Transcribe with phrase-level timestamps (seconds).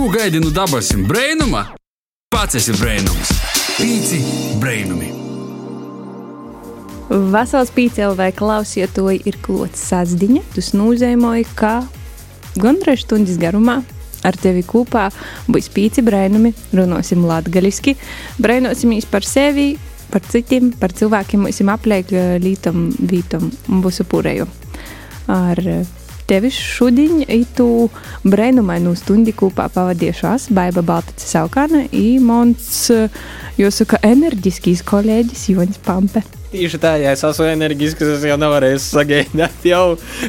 [0.00, 1.60] Ko gaidi no dabasim brainuma?
[2.32, 3.34] Pats esi brainums.
[3.76, 4.20] Pīci
[4.56, 5.10] brainumi.
[7.34, 11.74] Vasals pīcēlē klausietoji ir klots sazdiņa, tu snūzēmoji, kā
[12.56, 13.82] gandrīz stundas garumā.
[14.24, 15.10] Ar tevi kopā
[15.52, 17.98] būs pīci brainumi, runāsim latgaļiski,
[18.40, 19.74] brainosimīs par sevi,
[20.08, 24.48] par citiem, par cilvēkiem, mums apliek lītam, vītam un būs upurēju.
[25.28, 25.66] Ar
[26.30, 27.88] tevi šodien itu
[28.22, 32.68] brainumainu stundi kopā pavadījušās Baiba Baltice Saukāna un mans,
[33.58, 36.22] jāsaka, enerģiskīs kolēģis Joņs Pampe.
[36.50, 39.84] Tieši tā, ja es esmu enerģisks, es jau nevarēšu sagaidīt, jau,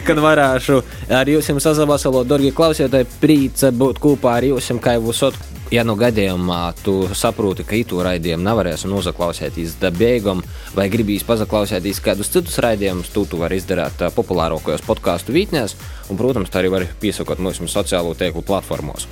[0.05, 0.81] kad varēšu
[1.21, 5.37] ar jums sazavasalot, dārgie klausītāji, prīca būt kopā ar jums, kā jau esat.
[5.71, 10.41] Ja nu gadījumā tu saproti, ka itu raidījumu nevarēsi noklausīties beigām,
[10.75, 15.77] vai gribīs paklausīties kādus citus raidījumus, tu, tu vari izdarīt populārākajos podkāstu vītnēs,
[16.09, 19.07] un, protams, tā arī var piesakot mūsu sociālo tīklu platformos.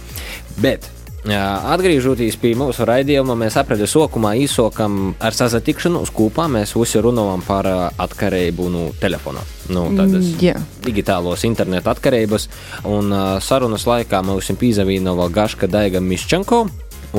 [0.60, 0.92] Bet
[1.28, 6.48] Atgriežoties pie mūsu raidījuma, mēs aprēķinām sokumā īsokam ar sazatikšanos kopā.
[6.52, 7.68] Mēs visi runājam par
[8.00, 9.44] atkarību no telefona.
[9.70, 10.62] Nu, tādas yeah.
[10.86, 12.48] digitālos internetu atkarības.
[12.88, 13.12] Un
[13.44, 16.64] sarunas laikā mums pīzavīnova Gaška Daiga Miščenko.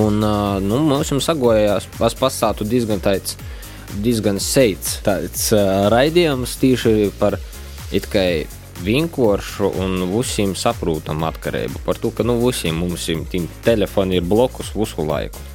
[0.01, 0.21] Un
[0.65, 3.37] nu, mums sagojās, pasātu diezgan tāds,
[4.01, 5.51] diezgan seits tāds
[5.93, 7.37] raidījums tieši par
[7.93, 8.25] it kā
[8.85, 11.83] vienkāršu un visiem saprotamu atkarību.
[11.87, 15.51] Par to, ka nu, visiem mums ir telefoni ir blokus visu laiku.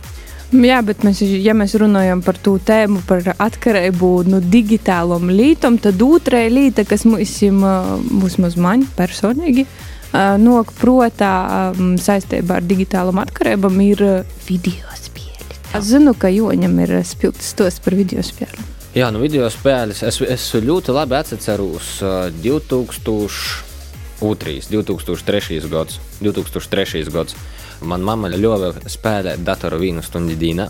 [0.54, 5.80] Jā, bet mēs, ja mēs runājam par to tēmu, par atkarību no nu, digitālām lietām,
[5.82, 7.58] tad otrā lieta, kas mums ir
[8.22, 9.66] vismaz man personīgi,
[10.14, 11.34] nok protā
[11.76, 14.06] saistībā ar digitālām atkarībām, ir
[14.46, 15.60] video spēļi.
[15.76, 18.75] Es zinu, ka Joņam ir spilgts tos par video spēlēm.
[18.96, 20.06] Jā, nu video spēles.
[20.08, 26.00] Es, es ļoti labi atceros uh, 2002, 2003 gads.
[26.24, 27.36] 2003 gads.
[27.84, 30.70] Man mamma ļāva spēlēt datoru vienu stundu dienā.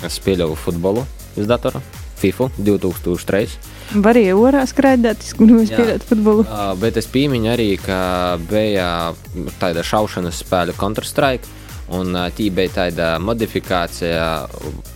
[0.00, 1.04] Es spēlēju futbolu
[1.36, 1.82] uz datora,
[2.22, 3.60] FIFA 2003.
[4.00, 6.48] Varēja orā skraidīt, kurš spēlēt futbolu.
[6.48, 7.98] Uh, bet es piemiņu arī, ka
[8.48, 9.12] bija
[9.60, 11.44] tāda šaušanas spēle Counter-Strike,
[12.00, 14.48] un tī bija tāda modifikācija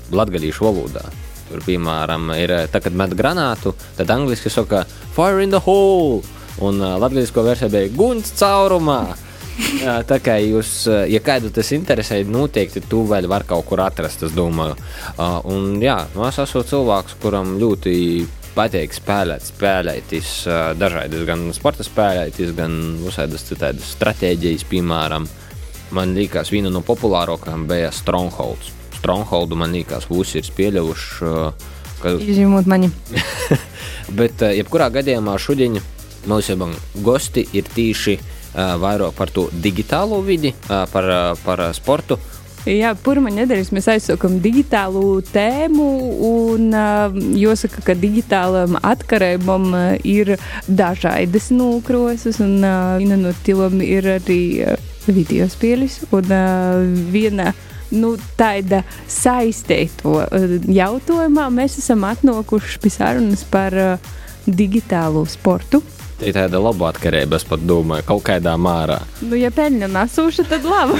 [0.08, 1.04] latgalīšu valodā.
[1.52, 6.22] Tur, piemēram, ir tā, kad met granātu, tad angļuiski saka fire in the hole,
[6.64, 9.02] un uh, latviešu versija bija guns caurumā.
[9.82, 14.24] Jā, tā kā jūs, ja kādu tas interesē, noteikti tu vēl var kaut kur atrast,
[14.24, 14.78] es domāju.
[15.18, 17.94] Uh, un jā, nu, es esmu cilvēks, kuram ļoti
[18.56, 25.28] patīk spēlēt, spēlēties uh, dažādas, gan sporta spēlēties, gan visādas citādas stratēģijas, piemēram.
[25.92, 28.72] Man liekas, viena no populārākajām bija Strongholds.
[29.02, 31.24] Strongholdu man liekas, visi ir pieļaujuši.
[31.26, 32.12] Uh, ka...
[32.22, 32.92] Izņemot mani.
[34.18, 35.80] Bet, uh, jebkurā gadījumā, šodien
[36.30, 36.54] mūsu
[37.02, 41.08] gosti ir tīši uh, vairāk par to digitālo vidi, par,
[41.42, 42.20] par sportu.
[42.62, 45.88] Jā, pirmā nedēļa mēs aizsākām digitālu tēmu,
[46.28, 50.36] un uh, jāsaka, ka digitālam atkarībam uh, ir
[50.70, 54.78] dažādas nokroses, un uh, viena no tām ir arī uh,
[55.10, 62.92] video spēles, un uh, viena no nu, tāda saistīto eh, jautājumā mēs esam atnākuši pie
[62.92, 64.12] sarunas par uh,
[64.46, 65.82] digitālo sportu.
[66.22, 69.00] Tā ir tāda laba atkarība, es pat domāju, kaut kādā mārā.
[69.26, 70.98] Nu, ja peļņa nesūša, tad labi.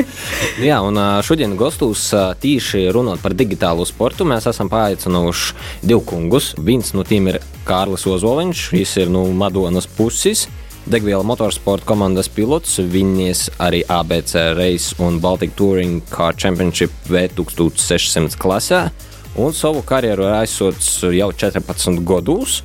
[0.68, 2.10] Jā, un eh, šodien gastos
[2.42, 4.28] tīši runāt par digitālo sportu.
[4.28, 6.52] Mēs esam paaicinājuši divu kungus.
[6.60, 10.48] Viens no tiem ir Kārlis Ozoliņš, šis ir no Madonas puses.
[10.88, 18.86] Degviela motorsporta komandas pilots, viņas arī ABC Race un Baltic Touring Car Championship V1600 klasē,
[19.36, 22.62] un savu karjeru ir aizsots jau 14 gados.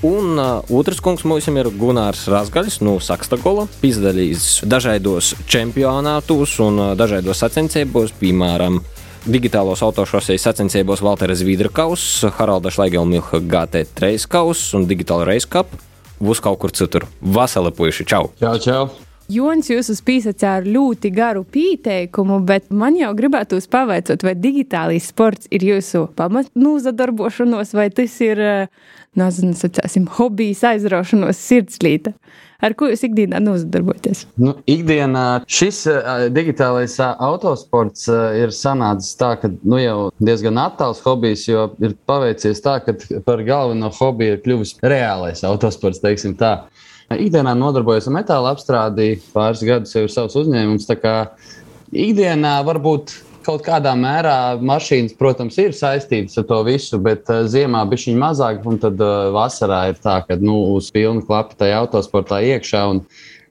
[0.00, 6.94] Un uh, otrs kungs mums ir Gunārs Rasgaļs no Sakstagola, piedalījis dažādos čempionātos un uh,
[6.96, 8.80] dažādos sacensībos, piemēram,
[9.28, 15.76] digitālos autošosejas sacensībos Valteras Vīdrakaus, Haralda Šlaigelmilha GT3 kaus un Digital Race Cup
[16.20, 17.08] būs kaut kur citur.
[17.20, 18.28] Vasarā puiši, čau!
[18.40, 18.82] Čau, čau!
[19.30, 25.46] Jons, jūs uzpīsat ar ļoti garu pieteikumu, bet man jau gribētu pavaicot, vai digitālais sports
[25.54, 28.66] ir jūsu pamatnūzadarbošanos, vai tas ir, eh,
[29.18, 32.12] nezinu, sacāsim, hobijs aizraušanos sirdslīta.
[32.60, 34.26] Ar ko jūs ikdienā nozadarbojaties?
[34.40, 40.60] Nu, ikdienā šis uh, digitālais uh, autosports uh, ir sanācis tā, ka nu, jau diezgan
[40.60, 46.36] attāls hobijs, jo ir paveicies tā, ka par galveno hobiju ir kļuvis reālais autosports, teiksim
[46.40, 46.58] tā.
[47.10, 50.86] Ikdienā nodarbojos ar metāla apstrādi, pāris gadus jau ir savs uzņēmums.
[51.90, 53.16] Ikdienā varbūt
[53.50, 58.22] kaut kādā mērā mašīnas, protams, ir saistītas ar to visu, bet uh, ziemā bija viņa
[58.22, 62.86] mazāk, un tad uh, vasarā ir tā, ka nu, uz pilnu klapu tajā autosportā iekšā.
[62.94, 63.04] Un,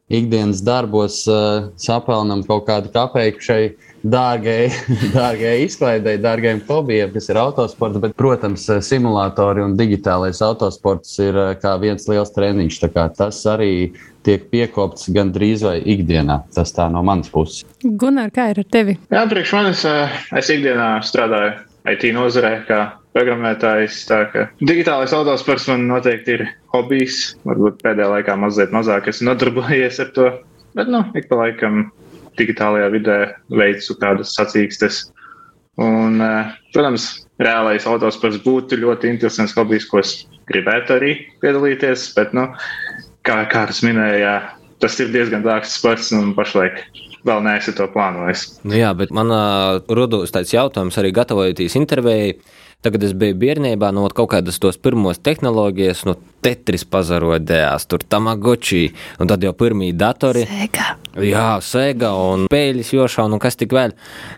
[0.10, 3.62] ikdienas darbos uh, sapelnam kaut kādu kapeiku šai
[4.04, 4.70] dārgai,
[5.18, 8.00] dārgai izklaidei, dārgiem hobijiem, kas ir autosports.
[8.04, 12.80] Bet, protams, simulatori un digitālais autosports ir kā viens liels treniņš.
[13.18, 13.72] Tas arī
[14.28, 16.42] tiek piekopts gandrīz vai ikdienā.
[16.56, 17.66] Tas tā no manas puses.
[17.84, 19.00] Gunār, kā ir ar tevi?
[19.12, 21.58] Jā, priekš manis es ikdienā strādāju
[21.90, 22.82] IT nozarē, kā
[23.16, 24.04] programmētājs.
[24.62, 27.34] Digitālais autosports man noteikti ir hobijs.
[27.48, 30.30] Varbūt pēdējā laikā mazliet mazāk esmu nodarbojies ar to.
[30.78, 31.88] Bet, nu, ik pa laikam
[32.40, 33.18] digitālajā vidē
[33.54, 35.08] veicu kādas sacīkstes.
[35.80, 36.20] Un,
[36.74, 37.06] protams,
[37.40, 40.16] reālais autosports būtu ļoti interesants hobijs, ko es
[40.52, 41.14] gribētu arī
[41.44, 42.10] piedalīties.
[42.18, 42.50] Bet, nu,
[43.28, 44.34] kā Kārs minēja,
[44.84, 46.82] tas ir diezgan dārgs sports un pašlaik
[47.28, 48.46] vēl neesmu to plānojis.
[48.68, 52.34] Nu jā, bet man uh, rodas tāds jautājums arī gatavojoties intervijai.
[52.80, 58.86] Tagad es biju bērnībā, no kaut kādas tos pirmos tehnoloģijas, no Tetris pazarodējās, tur Tamagoči,
[59.20, 60.46] un tad jau pirmie datori.
[60.48, 60.86] Sega.
[61.20, 63.98] Jā, Sega un pēļas jošana, un kas tik vēl.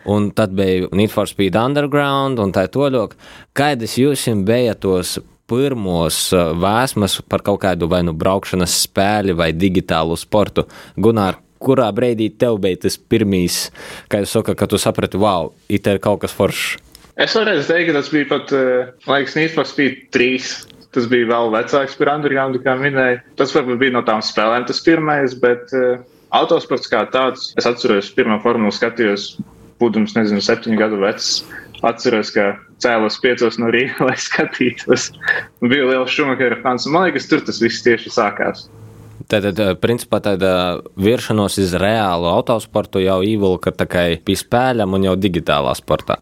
[0.10, 3.14] Un tad bija Need for Speed Underground un tā toļok.
[3.54, 10.18] Kādas jūs bija tos pirmos vēsmas par kaut kādu vai nu braukšanas spēli vai digitālu
[10.18, 10.66] sportu?
[10.98, 13.68] Gunār, kurā brīdī tev bija tas pirmīs,
[14.10, 16.80] kā jūs sakat, ka tu saprati, wow, it ir kaut kas foršs?
[17.19, 20.52] Es varētu teikt, ka tas bija pat, uh, laikam, Need for Speed 3.
[20.92, 23.22] Tas bija vēl vecāks par Underground, kā minēju.
[23.40, 26.04] Tas varbūt bija no tām spēlēm tas pirmais, bet uh,
[26.36, 29.34] autosports kā tāds, es atceros, pirmā formulu skatījos,
[29.80, 31.42] būdams, nezinu, septiņu gadu vecs.
[31.88, 32.52] Atceros, ka
[32.84, 35.10] cēlos piecos no rīta, lai skatītos.
[35.64, 38.68] Bija liels šumakera fans, man liekas, tur tas viss tieši sākās.
[39.31, 45.72] Tātad, principā, tāda viršanos uz reālu autosportu jau ievilka tikai pie spēļiem un jau digitālā
[45.78, 46.18] sportā.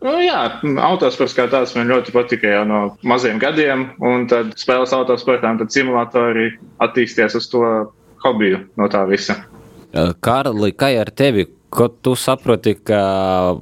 [0.00, 0.40] Nu, jā,
[0.80, 5.60] autosports kā tāds man ļoti patika jau no maziem gadiem, un tad spēles autosportā, un
[5.60, 7.64] tad simulatori attīstījās uz to
[8.24, 9.36] hobiju no tā visa.
[10.24, 11.48] Kārli, kā ar tevi?
[11.70, 13.00] Ko tu saproti, ka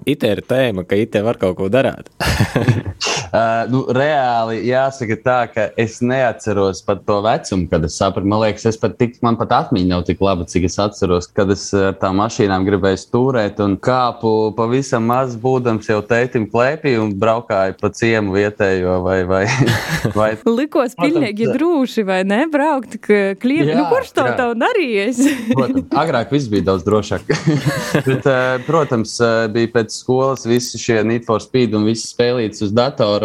[0.08, 2.08] IT ir tēma, ka IT var kaut ko darīt?
[3.28, 8.28] uh, nu, reāli jāsaka tā, ka es neatceros pat to vecumu, kad es sapratu.
[8.28, 11.52] Man liekas, es pat tik, man pat atmiņa nav tik laba, cik es atceros, kad
[11.54, 17.14] es ar tām mašīnām gribēju stūrēt un kāpu pavisam maz būdams jau tētim klēpī un
[17.18, 19.18] braukāju pa ciemu vietējo vai.
[19.28, 19.44] vai,
[20.18, 22.40] vai Likos pilnīgi drūši, vai ne?
[22.50, 22.96] Braukt
[23.40, 23.74] klievi.
[23.76, 25.20] Nu, kurš to tev darījis?
[25.52, 27.28] Protams, agrāk viss bija daudz drošāk.
[28.08, 28.28] Bet,
[28.66, 29.16] protams,
[29.54, 33.17] bija pēc skolas visi šie Need for Speed un viss spēlīts uz datora.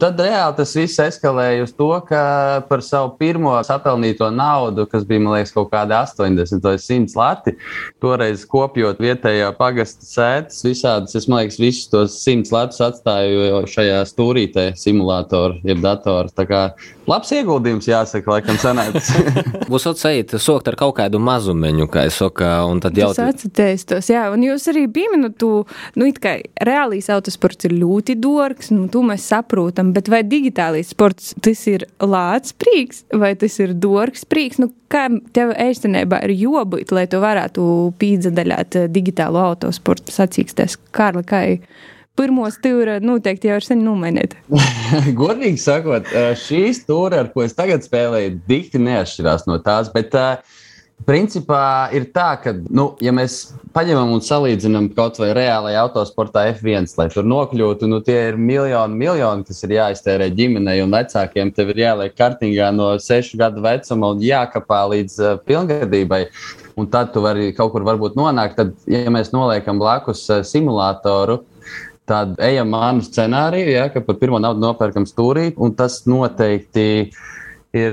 [0.00, 2.22] Tad reāli tas viss eskalēja uz to, ka
[2.68, 7.56] par savu pirmo sapelnīto naudu, kas bija, liekas, kaut kāda 80 vai 100 lati,
[8.02, 14.68] toreiz kopjot vietējā pagasta sēdes, visādas, es liekas, visus tos 100 latus atstāju šajā stūrītē
[14.78, 16.32] simulātoru, jeb datoru.
[16.36, 16.62] Tā kā
[17.08, 19.22] labs ieguldījums, jāsaka, laikam sanāca.
[19.70, 23.10] Būs atsaiet, sokt ar kaut kādu mazumeņu, kā es saku, un tad jau.
[23.16, 25.50] Tas atcerēs tos, jā, un jūs arī pieminat, tu,
[25.98, 26.36] nu, it kā
[26.66, 31.86] reālīs autosports ir ļoti dārgs, nu, to mēs saprotam, bet vai digitālais sports tas ir
[32.02, 37.20] lāts prīks, vai tas ir dārgs prīks, nu, kā tev ēstenībā ir jobūt, lai tu
[37.22, 37.66] varētu
[38.00, 41.68] pīdzadaļāt digitālo autosportu sacīkstes, Kārli, kā ir?
[42.16, 44.38] pirmo stūri noteikti jau ir sen nomainīta.
[45.20, 46.08] Godīgi sakot,
[46.46, 49.90] šī stūra, ar ko es tagad spēlēju, dikti neatšķirās no tās.
[49.92, 50.55] Bet, uh,
[51.04, 56.88] Principā ir tā, ka, nu, ja mēs paņemam un salīdzinām kaut vai reālajā autosportā F1,
[56.96, 61.52] lai tur nokļūtu, nu, tie ir miljoni, miljoni, kas ir jāiztērē ģimenei un vecākiem.
[61.54, 66.22] Tev ir jāliek kartingā no 6 gadu vecuma un jākapā līdz uh, pilngadībai.
[66.80, 68.56] Un tad tu vari kaut kur nonākt.
[68.56, 71.42] Tad, ja mēs noliekam blakus uh, simulātoru,
[72.08, 77.34] tad ejam manu scenāriju, ja, ka par pirmo naudu nopērkam stūrī, un tas noteikti ir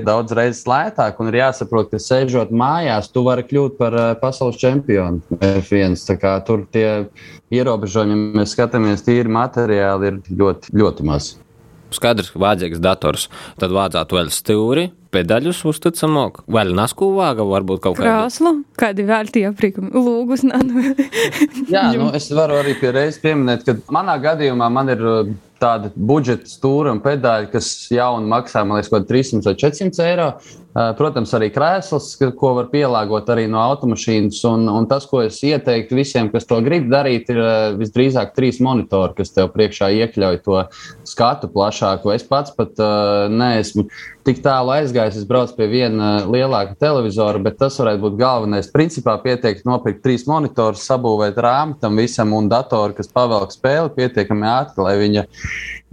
[0.06, 4.58] daudz reizes lētāk, un ir jāsaprot, ka sēžot mājās, tu vari kļūt par uh, pasaules
[4.60, 5.96] čempionu F1.
[6.46, 6.88] Tur tie
[7.54, 11.34] ierobežojumi, ja mēs skatāmies tīri materiāli, ir ļoti, ļoti maz.
[11.94, 13.28] Skaidrs, ka vajadzīgs dators.
[13.60, 19.30] Tad vajadzētu vēl stūri, pedaļus uzticamāk, vēl nasku vāga, varbūt kaut kādu krāslu, kādi vēl
[19.34, 20.42] tie aprīkumi, lūgus.
[21.70, 25.04] Jā, nu, es varu arī pie reizes pieminēt, ka manā gadījumā man ir
[25.64, 30.28] tāda budžeta stūra un pedāļi, kas jauni maksā, man liekas, kaut 300 vai 400 eiro.
[30.74, 34.40] Protams, arī krēsls, ko var pielāgot arī no automašīnas.
[34.50, 37.38] Un, un tas, ko es ieteiktu visiem, kas to grib darīt, ir
[37.78, 40.64] visdrīzāk trīs monitori, kas tev priekšā iekļauj to
[41.06, 42.10] skatu plašāku.
[42.16, 43.86] Es pats pat uh, neesmu
[44.26, 45.20] tik tālu aizgājis.
[45.20, 48.72] Es braucu pie viena lielāka televizora, bet tas varētu būt galvenais.
[48.74, 54.50] Principā pietiek nopirkt trīs monitorus, sabūvēt rāmu tam visam un datoru, kas pavelk spēli pietiekami
[54.56, 55.26] ātri, lai viņa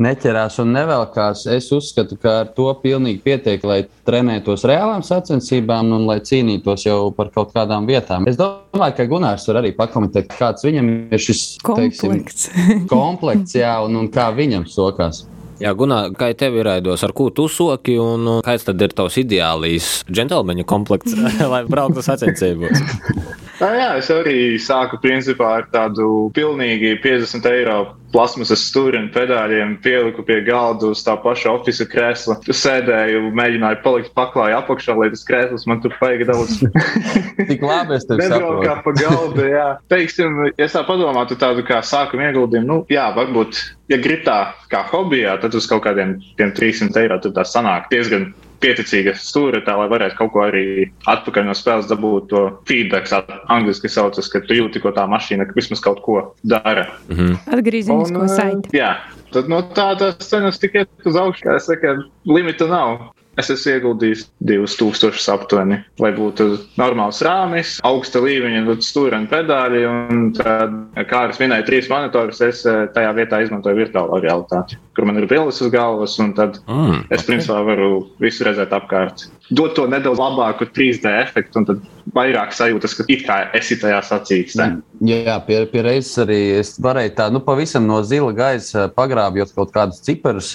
[0.01, 1.45] neķerās un nevelkās.
[1.51, 6.99] Es uzskatu, ka ar to pilnīgi pietiek, lai trenētos reālām sacensībām un lai cīnītos jau
[7.15, 8.27] par kaut kādām vietām.
[8.29, 13.75] Es domāju, ka Gunārs var arī pakomentēt, kāds viņam ir šis komplekts, teiksim, komplekts jā,
[13.85, 15.25] un, un kā viņam sokās.
[15.61, 19.19] Jā, Gunā, kā tev ir raidos, ar ko tu soki, un kāds tad ir tavs
[19.21, 21.13] ideālais džentlmeņu komplekts,
[21.53, 22.81] lai brauktu sacensībos?
[23.61, 27.75] Tā, jā, es arī sāku principā ar tādu pilnīgi 50 eiro
[28.11, 32.37] plasmasas stūri un pedāļiem, pieliku pie galda uz tā paša oficiāla krēsla.
[32.49, 36.57] Es sēdēju, mēģināju palikt paklāja apakšā, lai tas krēsls man tur paigi daudz.
[37.51, 38.33] Tik labi es tev saprotu.
[38.33, 39.67] Nebraukā pa galdu, jā.
[39.93, 43.61] Teiksim, ja tā padomātu tādu kā sākuma ieguldījumu, nu, jā, varbūt,
[43.93, 44.39] ja grib tā
[44.73, 49.75] kā hobijā, tad uz kaut kādiem 300 eiro tur tā sanāk diezgan pieticīga stūra, tā
[49.79, 50.65] lai varētu kaut ko arī
[51.11, 52.29] atpakaļ no spēles dabūt.
[52.31, 56.87] To feedback, tā angļuiski saucas, ka tu jūti, ko tā mašīna vismaz kaut ko dara.
[57.09, 57.39] Mm -hmm.
[57.57, 58.77] Atgriezīsisko saiti.
[58.77, 58.95] Jā,
[59.33, 63.11] tad no tādas cenas tikai uz augšu, kā es saku, limita nav.
[63.41, 69.81] Es esmu ieguldījis 2000 aptuveni, lai būtu normāls rāmis, augsta līmeņa stūra un pedāļi.
[69.89, 70.75] Un tad,
[71.09, 75.29] kā es minēju, trīs monitorus, es eh, tajā vietā izmantoju virtuālo realitāti, kur man ir
[75.31, 79.25] brilles uz galvas, un tad mm, es principā varu visu redzēt apkārt.
[79.51, 81.81] Dot to nedaudz labāku 3D efektu, un tad
[82.15, 84.67] vairāk sajūtas, ka it kā esi tajā sacīkstē.
[85.07, 89.73] Jā, pie, pie reizes arī es varēju tā, nu, pavisam no zila gaisa pagrābjot kaut
[89.75, 90.53] kādus ciparus.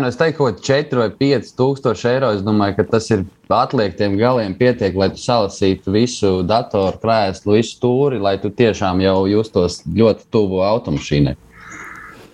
[0.00, 4.56] Es teiktu, ka 4 vai 5 tūkstoši eiro, es domāju, ka tas ir atliektiem galiem
[4.56, 10.28] pietiek, lai tu salasītu visu datoru krēslu, visu stūri, lai tu tiešām jau justos ļoti
[10.32, 11.36] tuvu automašīnai.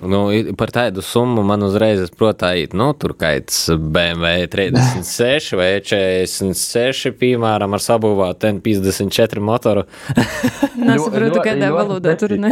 [0.05, 0.21] Nu,
[0.59, 7.83] par tādu summu man uzreiz ir, nu, tur kāds BMW 36 vai 46, piemēram, ar
[7.83, 9.87] sabūvātu N54 motoru.
[10.85, 12.51] Nesaprotu, kādā valodā tur runā.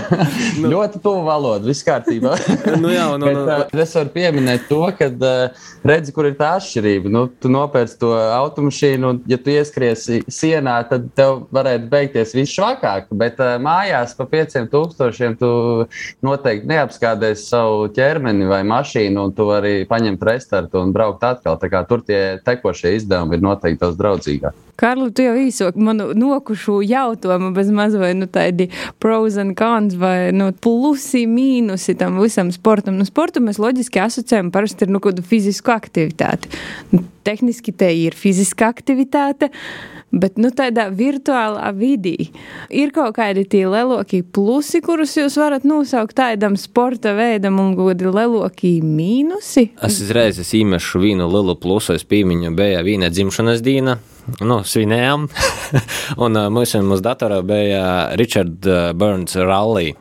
[0.60, 2.32] nu, ļoti tuvu valoda, viss kārtībā.
[2.82, 6.54] nu, jā, nu, Bet, nu, es varu pieminēt to, ka uh, redzi, kur ir tā
[6.60, 7.12] atšķirība.
[7.12, 12.56] Nu, tu nopērci to automašīnu, un, ja tu ieskriesi sienā, tad tev varētu beigties viss
[12.56, 13.10] švakāk.
[13.12, 15.52] Bet uh, mājās pa 5000 tu
[16.24, 21.58] noteikti neapstrādāsi neapskādēs savu ķermeni vai mašīnu, un tu vari paņemt restartu un braukt atkal.
[21.88, 24.62] Tur tie tekošie izdevumi ir noteikti daudz draudzīgāki.
[24.76, 28.68] Kārli, tu jau īsok manu nokušu jautājumu bez maz vai nu tādi
[29.00, 32.98] pros and cons vai nu, plusi, mīnusi tam visam sportam.
[33.00, 36.52] Nu, sportu mēs loģiski asociējam parasti ar nu, kādu fizisku aktivitāti.
[36.92, 39.48] Nu, tehniski te ir fiziska aktivitāte.
[40.14, 42.30] Bet nu, tādā virtuālā vidī
[42.70, 48.14] ir kaut kādi tie lielākie plusi, kurus jūs varat nosaukt tādam sporta veidam, un kādi
[48.14, 49.72] lielākie mīnusi.
[49.82, 53.98] Es uzreiz īmešu vienu lielu plusu, es piemiņu, bija viena dzimšanas diena.
[54.42, 55.28] Nu, svinējām,
[56.24, 57.84] un mums uz datora bija
[58.18, 58.66] Richard
[58.98, 59.92] Burns Rally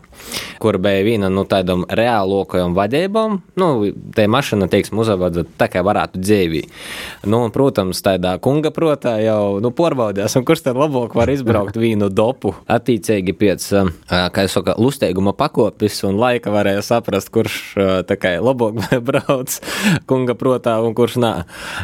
[0.61, 3.39] kur bija viena no nu, tādām reālākajām vadībām.
[3.59, 3.69] Nu,
[4.15, 6.63] tā mašīna, teiksim, uzvada tā, kā varētu dzīvi.
[7.27, 12.09] Nu, un, protams, tādā kunga protā jau nu, porbaudījās, kurš tad labāk var izbraukt vienu
[12.09, 12.55] dopu.
[12.71, 13.67] Attiecīgi pēc,
[14.09, 17.59] kā es saku, lustīguma pakopis un laika varēja saprast, kurš
[18.09, 18.79] tā kā labāk
[19.09, 19.59] brauc
[20.09, 21.33] kunga protā un kurš nā.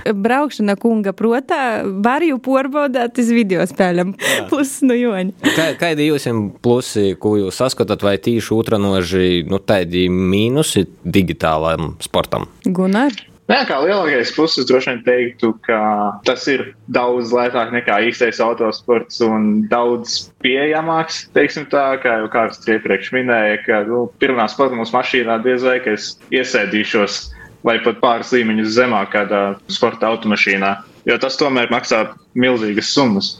[0.06, 1.62] Braukšana kunga protā
[2.04, 4.16] var jau porbaudāt uz video spēļam.
[4.52, 5.36] Plus no joņa.
[5.56, 6.28] Kā, kādi jums
[6.64, 12.48] plusi, ko jūs saskatāt, vai tīši otranoži nu, tādi mīnusi digitālajam sportam?
[12.66, 13.16] Gunār?
[13.52, 15.78] Jā, kā lielākais puses droši vien teiktu, ka
[16.24, 21.26] tas ir daudz lētāk nekā īstais autosports un daudz pieejamāks.
[21.36, 25.82] Teiksim tā, kā jau kāds iepriekš minēja, ka nu, pirmā sporta mūsu mašīnā diez vai
[25.92, 27.20] es iesēdīšos
[27.68, 30.72] vai pat pāris līmeņus zemāk kādā sporta automašīnā,
[31.12, 32.06] jo tas tomēr maksā
[32.40, 33.36] milzīgas summas.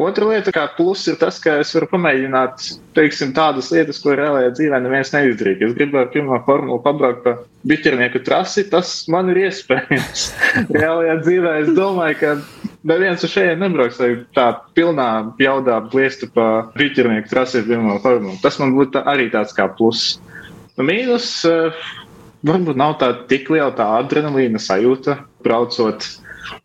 [0.00, 2.62] Otra lieta, kā plus, ir tas, ka es varu pamēģināt
[2.96, 5.66] teiksim, tādas lietas, ko reālajā dzīvē neviens neizdarīja.
[5.66, 7.34] Es gribēju pirmā formulu pabraukt pa
[7.68, 10.24] biķernieku trasi, tas man ir iespējams.
[10.78, 12.32] reālajā dzīvē es domāju, ka
[12.88, 15.10] neviens uz šejienes nebrauks, lai tā pilnā
[15.42, 16.48] jaudā bliestu pa
[16.80, 18.40] biķernieku trasi pirmā formulu.
[18.40, 20.14] Tas man būtu arī tāds kā plus.
[20.78, 21.76] Nu, mīnus, uh,
[22.48, 26.08] varbūt nav tā tik liela tā adrenalīna sajūta braucot,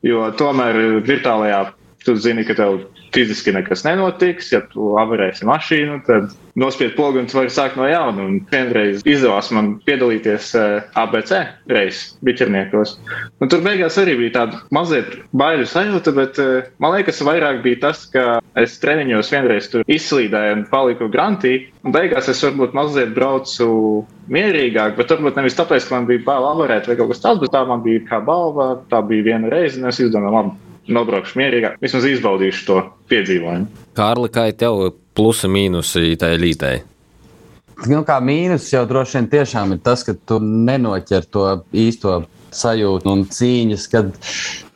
[0.08, 1.66] jo tomēr virtuālajā
[2.06, 4.52] tu zini, ka tev fiziski nekas nenotiks.
[4.54, 8.26] Ja tu avarēsi mašīnu, tad nospied pogu un tu vari sākt no jauna.
[8.26, 11.34] Un vienreiz izdevās man piedalīties eh, ABC
[11.72, 12.96] reizes biķerniekos.
[13.44, 17.82] Un tur beigās arī bija tāda mazliet baiļu sajūta, bet uh, man liekas, vairāk bija
[17.88, 21.56] tas, ka es treniņos vienreiz tur izslīdēju un paliku grantī.
[21.86, 23.68] Un beigās es varbūt mazliet braucu
[24.32, 27.54] mierīgāk, bet varbūt nevis tāpēc, ka man bija bail avarēt vai kaut kas tāds, bet
[27.54, 31.80] tā man bija kā balva, tā bija viena reize, un es izdomāju, labi nobraukšu mierīgāk,
[31.82, 33.86] vismaz izbaudīšu to piedzīvojumu.
[33.98, 34.82] Kārli, kā tev
[35.16, 36.82] plusi mīnusi tai lītei?
[37.90, 42.22] Nu, kā mīnus jau droši vien tiešām ir tas, ka tu nenoķer to īsto
[42.58, 44.12] sajūta un cīņas, kad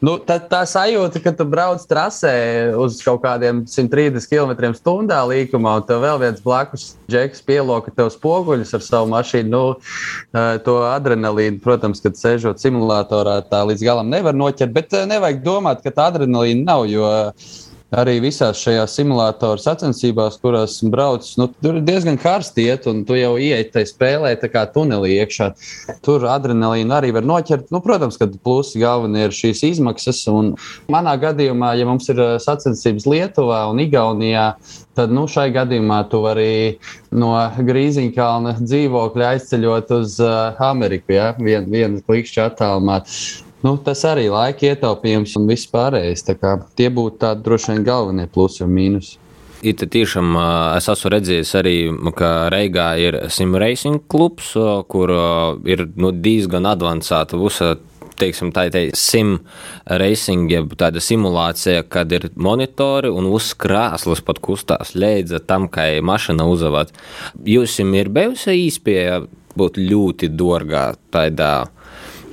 [0.06, 2.34] nu, tā, tā sajūta, ka tu brauc trasē
[2.80, 8.76] uz kaut kādiem 130 km/h līkumā, un tev vēl viens blakus džeks pieloka tev spoguļus
[8.78, 9.50] ar savu mašīnu.
[9.50, 9.64] Nu,
[10.66, 15.96] to adrenalīnu, protams, kad sēžot simulatorā, tā līdz galam nevar noķert, bet nevajag domāt, ka
[15.96, 16.86] tā adrenalīna nav.
[16.90, 17.10] Jo,
[17.96, 23.18] arī visās šajās simulātoru sacensībās, kurās brauc, nu, tur ir diezgan karsti iet, un tu
[23.18, 25.50] jau ieej tajā spēlē, tā kā tunelī iekšā.
[26.06, 27.70] Tur adrenalīnu arī var noķert.
[27.74, 30.22] Nu, protams, ka plusi galvenie ir šīs izmaksas.
[30.32, 30.54] Un
[30.92, 34.52] manā gadījumā, ja mums ir sacensības Lietuvā un Igaunijā,
[35.00, 36.78] tad nu, šai gadījumā tu vari
[37.16, 41.32] no Grīziņkalna dzīvokļa aizceļot uz uh, Ameriku, ja?
[41.40, 43.02] Vien, vienu klikšķu attālumā.
[43.66, 46.24] Nu, tas arī ir laika ietaupījums un viss pārējais.
[46.80, 49.18] Tie būtu tādi droši vien galvenie plusi un mīnusi.
[49.60, 50.38] Ir tiešām,
[50.78, 51.76] es esmu redzējis arī,
[52.16, 54.54] ka Reigā ir simracing klubs,
[54.88, 55.12] kur
[55.68, 57.74] ir nu, diezgan avansēta visa
[58.20, 59.38] teiksim, tā ir sim
[60.00, 65.90] racing, jeb tāda simulācija, kad ir monitori un uz krāslas pat kustās leidza tam, kā
[66.04, 66.94] mašīna uzavāt.
[67.48, 69.22] Jūs ir bijusi īspēja
[69.60, 71.54] būt ļoti dārgā tādā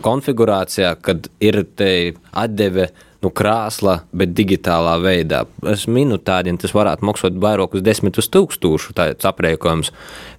[0.06, 1.90] konfigurācijā, kad ir te
[2.30, 2.90] atdeve
[3.24, 5.44] nu, krāsla, bet digitālā veidā.
[5.72, 9.90] Es minu tādiem, tas varētu maksāt vairākus desmitus tūkstošu tāds aprēķins,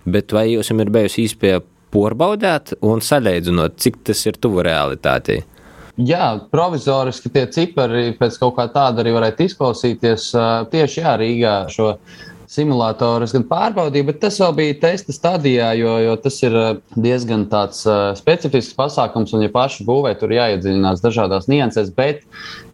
[0.08, 5.44] bet vai jums ir bijusi īspēja porbaudēt un salīdzinot, cik tas ir tuvu realitātei?
[5.98, 10.30] Jā, provizoriski tie cipari pēc kaut kā tāda arī varētu izklausīties.
[10.70, 11.96] Tieši jā, Rīgā šo
[12.48, 17.46] simulātorus gan pārbaudīju, bet tas vēl bija testa stadijā, jo, jo tas ir eh, diezgan
[17.51, 22.24] tāds uh, specifisks pasākums, un ja paši būvē tur jāiedziļinās dažādās niansēs, bet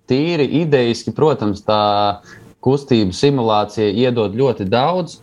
[0.10, 2.22] tīri idejiski, protams, tā
[2.64, 5.20] kustību simulācija iedod ļoti daudz.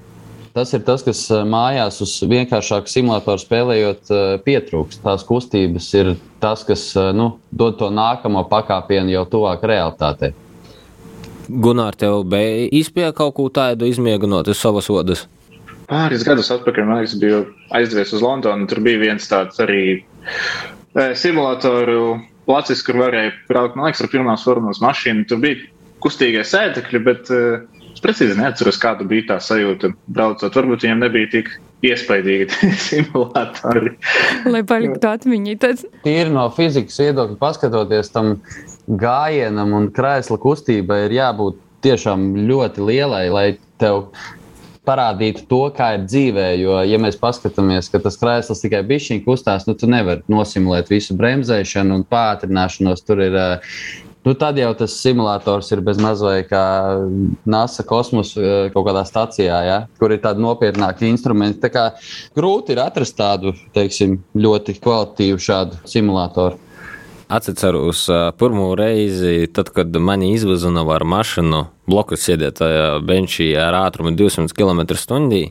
[0.51, 4.11] Tas ir tas, kas eh, mājās uz vienkāršāku simulātoru spēlējot,
[4.43, 5.05] pietrūkst.
[5.07, 10.35] Tās kustības ir tas, kas nu, dod to nākamo pakāpienu jau tuvāk realitātei.
[11.51, 15.27] Gunār, tev bija īspēja kaut ko tādu izmēģinot uz savas odas?
[15.91, 17.41] Pāris gadus atpakaļ, man liekas, biju
[17.75, 18.69] aizdevies uz Londonu.
[18.71, 20.03] Tur bija viens tāds arī e,
[21.19, 25.27] simulātoru placis, kur varēja braukt, man liekas, ar pirmās formulas mašīnu.
[25.31, 25.59] Tur bija
[26.05, 27.43] kustīgie sēdekļi, bet e,
[27.91, 30.55] es precīzi neatceros, kāda bija tā sajūta braucot.
[30.61, 31.51] Varbūt viņiem nebija tik
[31.91, 33.97] iespaidīgi simulātori.
[34.47, 35.57] Lai paliktu atmiņā.
[35.65, 35.83] Tad...
[36.07, 38.37] Tīri no fizikas viedokļa paskatoties tam
[38.89, 43.47] gājienam un krēsla kustībai ir jābūt tiešām ļoti lielai, lai
[43.81, 44.11] tev
[44.89, 46.47] parādītu to, kā ir dzīvē.
[46.61, 51.17] Jo, ja mēs paskatāmies, ka tas krēsls tikai bišķiņķi kustās, nu, tu nevari nosimulēt visu
[51.19, 53.05] bremzēšanu un pātrināšanos.
[53.07, 53.41] Tur ir
[54.21, 56.65] Nu, tad jau tas simulators ir bez mazliet kā
[57.49, 61.63] NASA kosmosa kaut kādā stācijā, ja, kur ir tādi nopietnāki instrumenti.
[61.63, 61.85] Tā kā
[62.37, 66.61] grūti ir atrast tādu teiksim, ļoti kvalitatīvu šādu simulatoru.
[67.31, 74.11] Atceros pirmo reizi, tad, kad mani izvazināja ar mašīnu, blokus sēdēt tajā benčī ar ātrumu
[74.19, 75.45] 200 km/h.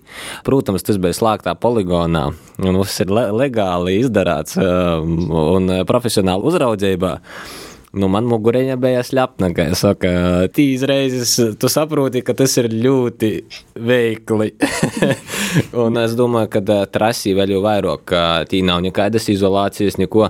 [0.43, 2.25] Protams, tas bija slēgtā poligonā,
[2.59, 4.99] un viss ir le legāli izdarīts uh,
[5.55, 7.15] un profesionāli uzraudzībā.
[7.89, 10.11] Nu, man mugurēņa bija slepna, ka es saku,
[10.53, 13.31] tīs reizes tu saproti, ka tas ir ļoti
[13.87, 14.51] veikli.
[15.87, 20.27] un es domāju, ka trasī vēl jau vairāk, ka tī nav nekādas izolācijas, neko.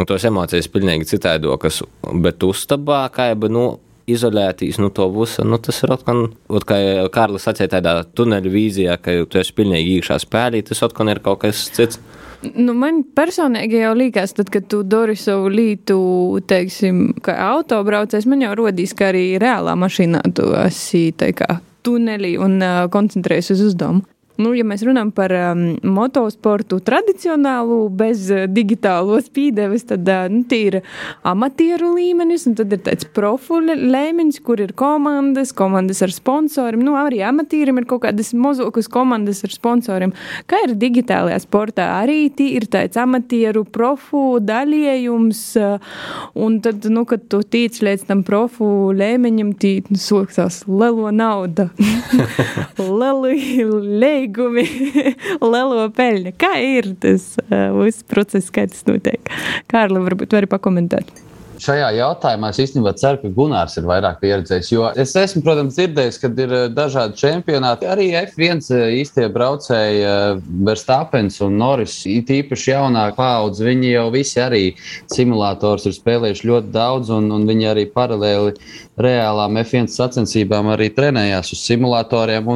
[0.00, 1.82] Nu, tos emocijas pilnīgi citaidokas,
[2.24, 3.64] bet uzstabā, kā jau, nu,
[4.08, 5.44] izolētīs no nu, to visu.
[5.44, 6.22] Nu, tas ir atkal,
[6.66, 6.78] kā
[7.12, 11.42] Kārlis sacīja, tādā tuneļu vīzijā, ka tu esi pilnīgi iekšā spēlī, tas atkal ir kaut
[11.44, 12.00] kas cits.
[12.56, 15.98] Nu, man personīgi jau liekas, tad, kad tu dari savu lītu,
[16.48, 21.10] teiksim, kā autobraucējs, man jau rodīs, ka arī reālā mašīnā tu esi
[21.84, 24.06] tunelī un uh, koncentrējies uz uzdevumu.
[24.40, 30.44] Nu, ja mēs runājam par um, motosportu tradicionālu, bez uh, digitālo spīdeves, tad uh, nu,
[30.56, 30.80] ir
[31.28, 36.80] amatieru līmenis, un tad ir tāds profuļa līmenis, kur ir komandas, komandas ar sponsoriem.
[36.86, 40.14] Nu, arī amatierim ir kaut kādas mazākas komandas ar sponsoriem.
[40.48, 41.90] Kā ir digitālajā sportā?
[42.00, 46.00] Arī ir tāds amatieru profu daļējums, uh,
[46.38, 51.68] un tad, nu, kad tu tīc līdz tam profu līmeņam, tī nu, soksās lielo naudu.
[52.80, 53.36] Lieli
[54.30, 54.66] iegumi,
[55.42, 56.36] lielo peļņu.
[56.40, 57.34] Kā ir tas
[57.80, 59.20] viss process, kā tas notiek?
[59.70, 61.10] Kārli, varbūt vari pakomentēt.
[61.60, 64.70] šajā jautājumā es īstenībā ceru, ka Gunārs ir vairāk pieredzējis.
[64.72, 67.84] Jo es esmu, protams, dzirdējis, ka ir dažādi čempionāti.
[67.84, 68.64] Arī F1
[68.96, 70.06] īstie braucēji,
[70.64, 74.62] Verstapens un Norris, īpaši jaunā paudze, viņi jau visi arī
[75.12, 78.56] simulators ir spēlējuši ļoti daudz, un, un viņi arī paralēli
[79.04, 82.48] reālām F1 sacensībām arī trenējās uz simulatoriem.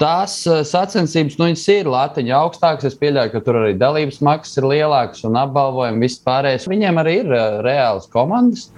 [0.00, 2.90] Tās sacensības, nu, ir latiņa augstākas.
[2.90, 6.68] Es pieļauju, ka tur arī dalības maksas ir lielākas un apbalvojumi viss pārējais.
[6.70, 7.32] Viņiem arī ir
[7.64, 8.68] reāls komandas.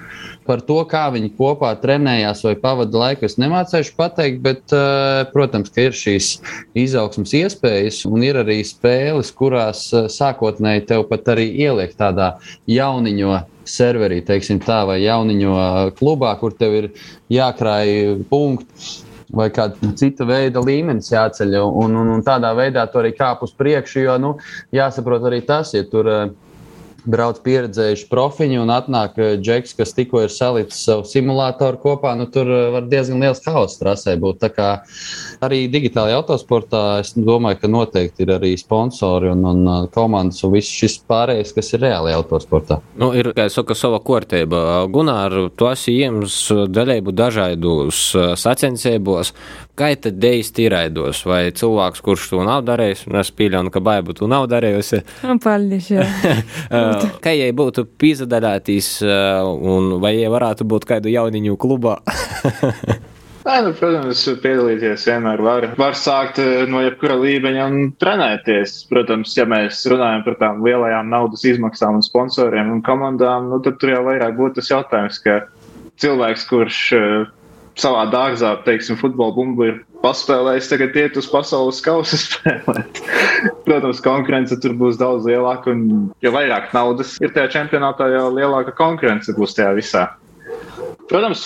[0.49, 4.63] Par to, kā viņi kopā trenējās vai pavada laiku, es nemācīšu pateikt, bet,
[5.35, 6.31] protams, ka ir šīs
[6.79, 12.37] izaugsmas iespējas un ir arī spēles, kurās sākotnēji tev pat arī ieliek tādā
[12.71, 15.59] jauniņo serverī, teiksim tā, vai jauniņo
[15.99, 16.91] klubā, kur tev ir
[17.33, 19.05] jākrāj punkti.
[19.29, 23.51] Vai kāda cita veida līmenis jāceļ, un, un, un tādā veidā tu arī kāp uz
[23.53, 23.99] priekšu.
[24.07, 24.31] Jo nu,
[24.73, 26.31] jāsaprot arī tas, ja tur uh,
[27.09, 32.51] brauc pieredzējuši profiņi un atnāk džeks, kas tikko ir salicis savu simulātoru kopā, nu, tur
[32.75, 34.41] var diezgan liels haoss trasē būt.
[34.43, 34.69] Tā kā
[35.45, 40.73] arī digitālajā autosportā es domāju, ka noteikti ir arī sponsori un, un komandas un viss
[40.81, 42.81] šis pārējais, kas ir reālajā autosportā.
[43.01, 44.85] Nu, ir, kā jau saka, sava kārtība.
[44.93, 49.33] Gunār, tu esi iems daļēbu dažādos sacensībos.
[49.79, 51.21] Kā tad dejas tīraidos?
[51.29, 55.05] Vai cilvēks, kurš to nav darījis, un es pieļauju, ka baidu tu nav darījusi?
[55.45, 55.93] Paldies!
[57.25, 61.99] Kā jai būtu pīzadaļātīs, un vai jai varētu būt kādu jauniņu klubā?
[63.47, 65.69] Nē, nu, protams, piedalīties vienmēr var.
[65.81, 68.81] Var sākt no jebkura līmeņa un trenēties.
[68.91, 73.81] Protams, ja mēs runājam par tām lielajām naudas izmaksām un sponsoriem un komandām, nu, tad
[73.83, 75.41] tur jau vairāk būtu tas jautājums, ka
[75.99, 76.85] cilvēks, kurš
[77.79, 83.03] savā dārzā, teiksim, futbola bumbu ir paspēlējis, tagad iet uz pasaules kausa spēlēt.
[83.67, 88.75] Protams, konkurence tur būs daudz lielāka, un jo vairāk naudas ir tajā čempionātā, jo lielāka
[88.79, 90.07] konkurence būs tajā visā.
[91.09, 91.45] Protams,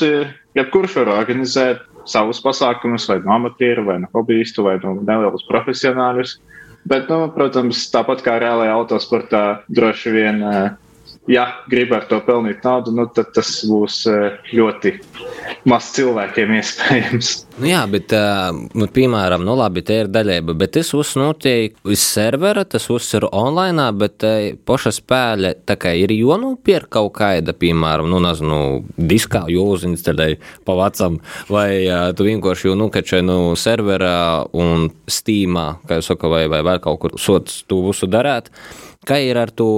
[0.59, 6.39] jebkurš var organizēt savus pasākumus, vai no amatieru, vai no hobbyistu, vai no nelielus profesionāļus.
[6.91, 10.73] Bet, nu, protams, tāpat kā reālajā autosportā, droši vien uh,
[11.31, 14.95] ja grib ar to pelnīt naudu, nu, tad tas būs eh, ļoti
[15.71, 17.33] maz cilvēkiem iespējams.
[17.61, 18.15] Nu jā, bet,
[18.75, 23.27] nu, piemēram, nu, labi, te ir daļēba, bet tas uznotiek uz servera, tas viss ir
[23.29, 24.25] online, bet
[24.67, 28.59] paša spēle tā kā ir jonopierk kaut kāda, piemēram, nu, nezinu,
[28.97, 31.21] diskā jūzinstalēja pa vecam,
[31.53, 31.69] vai
[32.17, 34.15] tu vienkārši jau nukačai no nu, servera
[34.57, 38.49] un Steamā, kā jūs saka, vai, vai vēl kaut kur sots tu visu darēt.
[39.07, 39.73] Kā ir ar to?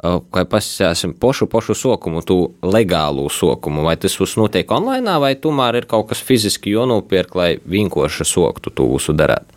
[0.00, 5.82] Kā pasisāsim pošu, pošu sokumu, tu legālu sokumu, vai tas viss notiek online, vai tomēr
[5.82, 9.48] ir kaut kas fiziski jānopērk, lai vienkārši soktu to visu darāt?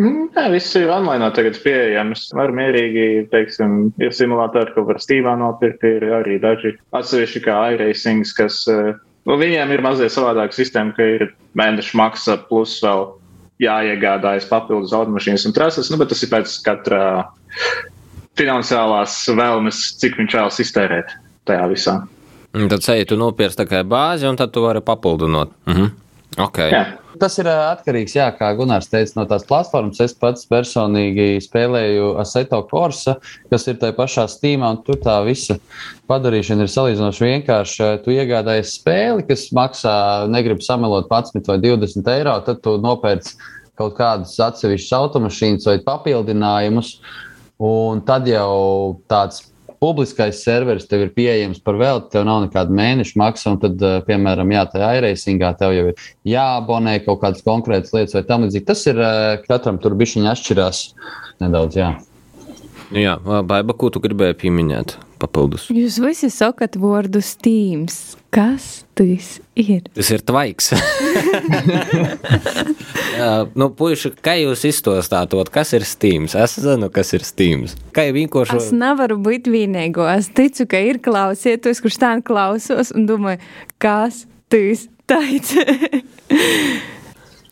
[0.00, 2.30] Mm, nē, viss ir online, tagad pieejams.
[2.34, 8.24] Var mierīgi, teiksim, ir simulātori, ko var stīvā nopirkt, ir arī daži atsevišķi kā iRacing,
[8.38, 11.28] kas, nu, viņiem ir mazliet savādāka sistēma, ka ir
[11.60, 13.10] mēneša maksa plus vēl
[13.62, 17.02] jāiegādājas papildus automašīnas un trases, nu, bet tas ir pēc katra
[18.38, 21.16] finansiālās vēlmes, cik viņš vēlas iztērēt
[21.48, 21.98] tajā visā.
[22.52, 25.52] Un tad ceļā tu nopirksi tā kā bāzi, un tad tu vari papildināt.
[25.68, 25.92] Mhm.
[26.40, 26.72] Okay.
[26.72, 26.84] Jā.
[27.20, 30.00] Tas ir atkarīgs, jā, kā Gunārs teica, no tās platformas.
[30.00, 33.18] Es pats personīgi spēlēju Aseto Corsa,
[33.52, 35.58] kas ir tajā pašā stīmā, un tur tā visa
[36.10, 37.90] padarīšana ir salīdzinoši vienkārša.
[38.06, 39.94] Tu iegādājies spēli, kas maksā,
[40.32, 43.36] negribu samelot 11 vai 20 eiro, tad tu nopērci
[43.78, 46.96] kaut kādus atsevišķus automašīnas vai papildinājumus.
[46.96, 49.42] Uh, Un tad jau tāds
[49.82, 53.98] publiskais serveris tev ir pieejams par velti, tev nav nekāda mēneša maksa, un tad, eh,
[54.06, 58.66] piemēram, jā, tajā iRacingā tev jau ir jāabonē kaut kādas konkrētas lietas vai tam līdzīgi.
[58.68, 60.84] Tas ir eh, katram tur bišķiņa atšķirās
[61.42, 61.92] nedaudz, jā.
[62.92, 64.98] Jā, Baiba, ko tu gribēji pieminēt?
[65.22, 65.68] Papildus.
[65.72, 68.18] Jūs visi sakat vārdu Steams.
[68.32, 69.82] Kas tas ir?
[69.92, 70.70] Tas ir tvaiks.
[73.60, 76.36] nu, puiši, kā jūs izstāstot, kas ir Steams?
[76.38, 77.76] Es zinu, kas ir Steams.
[77.92, 78.56] Kā jau vienkārši.
[78.56, 80.06] Es nevaru būt vienīgo.
[80.14, 83.42] Es ticu, ka ir klausieties, kurš tā klausos un domāju,
[83.82, 85.66] kas tas teica.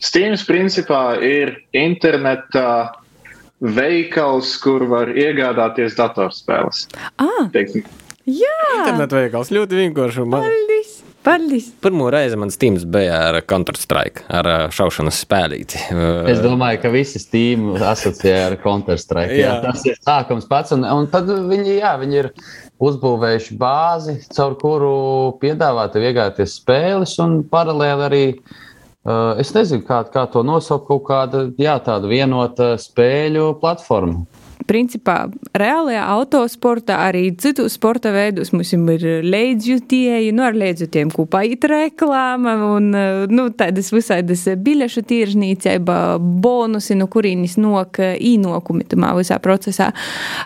[0.01, 3.00] Steams principā ir internetā
[3.61, 6.87] veikals, kur var iegādāties datorspēles.
[7.21, 7.85] Ah, Teiksim.
[8.25, 10.25] jā, internetu veikals ļoti vienkārši.
[10.25, 10.47] Man...
[10.47, 10.99] Paldies!
[11.21, 11.67] Paldies.
[11.77, 15.83] Pirmo reizi man Steams bija ar Counter-Strike, ar šaušanas spēlīti.
[16.31, 19.37] Es domāju, ka visi Steam asociē ar Counter-Strike.
[19.37, 19.51] Jā.
[19.51, 20.73] jā, tas ir sākums pats.
[20.73, 22.31] Un, un tad viņi, jā, viņi ir
[22.81, 24.97] uzbūvējuši bāzi, caur kuru
[25.43, 28.70] piedāvāt iegādāties spēles un paralēli arī uh, Uh,
[29.41, 34.25] es nezinu, kā, kā to nosaukt, kaut kāda jā, tāda vienota spēļu platforma.
[34.67, 35.25] principā
[35.57, 42.53] reālajā autosportā, arī citu sporta veidus mums ir leidzjutieji, nu ar leidzjutiem kopā it reklāma
[42.69, 42.91] un,
[43.31, 49.91] nu, tādas visādas biļešu tiržnīcība, bonusi, no kurīnis nok īnokumi tamā visā procesā.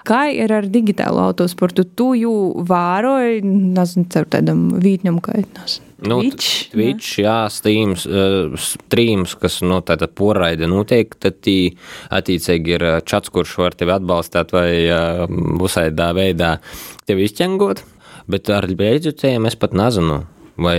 [0.07, 1.83] Kā ir ar digitālo autosportu?
[1.85, 5.91] Tu jū vāroji, nezinu, caur tādam vītņam, kā ir, nezinu.
[6.03, 11.71] Nu, Twitch, Twitch, jā, Steams, uh, streams, kas no tāda poraida notiek, tad tī
[12.11, 15.23] attiecīgi ir uh, čats, kurš var tevi atbalstīt vai uh,
[15.63, 16.57] uzsaidā veidā
[17.07, 17.85] tevi izķengot,
[18.27, 20.25] bet ar beidzotējiem es pat nezinu.
[20.55, 20.77] Vai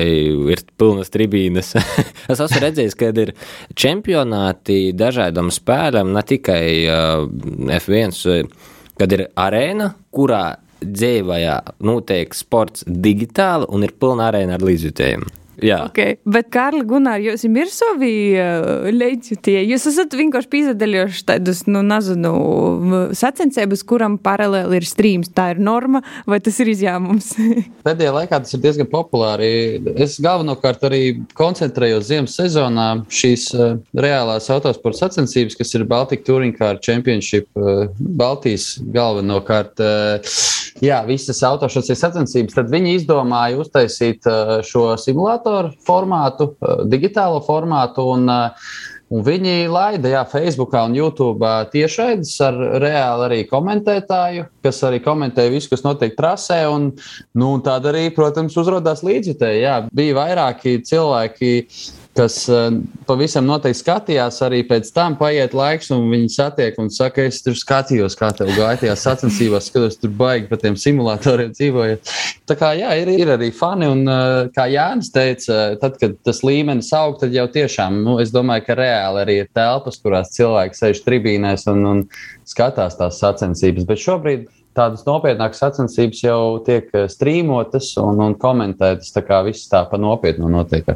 [0.52, 1.74] ir pilnas tribīnes?
[2.32, 3.34] es esmu redzējis, ka ir
[3.76, 7.24] čempionāti dažādam spēlēm, ne tikai uh,
[7.80, 8.52] F1,
[8.96, 10.44] kad ir arēna, kurā
[10.82, 15.26] dzīvajā notiek sports digitāli un ir pilna arēna ar līdzjutējiem.
[15.64, 16.16] Jā, Okay.
[16.28, 19.58] Bet, Kārli, Gunār, jūs ir savi uh, leģitie.
[19.70, 22.32] Jūs esat vienkārši pīzdaļojuši tādus, nu, nezinu,
[23.16, 25.30] sacensības, kuram paralēli ir streams.
[25.36, 27.30] Tā ir norma, vai tas ir izņēmums?
[27.86, 29.50] Pēdējā laikā tas ir diezgan populāri.
[29.94, 31.02] Es galvenokārt arī
[31.38, 37.86] koncentrējos ziemas sezonā šīs uh, reālās autosporta sacensības, kas ir Baltika Touring Car Championship, uh,
[37.96, 39.80] Baltijas galvenokārt.
[39.80, 40.36] Uh,
[40.84, 45.45] jā, visas autošosei sacensības, tad viņi izdomāja uztaisīt uh, šo simulātoru
[45.86, 48.10] formātu, uh, digitālo formātu.
[48.16, 48.68] Un, uh,
[49.06, 55.44] Un viņi laida jā, Facebook un YouTube tiešraides ar reāli arī komentētāju, kas arī komentē
[55.52, 56.64] visu, kas notiek trasē.
[56.66, 56.88] Un,
[57.38, 59.62] nu, un tāda arī, protams, uzrādās līdzjutēji.
[59.94, 61.52] Bija vairāki cilvēki
[62.16, 62.68] kas uh,
[63.08, 67.56] pavisam noteikti skatījās, arī pēc tam paiet laiks, un viņi satiek un saka, es tur
[67.58, 72.12] skatījos, kā tev gāja tajā sacensībās, skatos, tur baigi pa tiem simulatoriem dzīvojot.
[72.48, 76.42] Tā kā jā, ir, ir arī fani, un uh, kā Jānis teica, tad, kad tas
[76.46, 80.80] līmenis aug, tad jau tiešām, nu, es domāju, ka reāli arī ir telpas, kurās cilvēki
[80.80, 82.04] sēž tribīnēs un, un
[82.48, 83.88] skatās tās sacensības.
[83.88, 89.82] Bet šobrīd tādas nopietnākas sacensības jau tiek strīmotas un, un komentētas, tā kā viss tā
[89.88, 90.88] pa nopietnu notiek.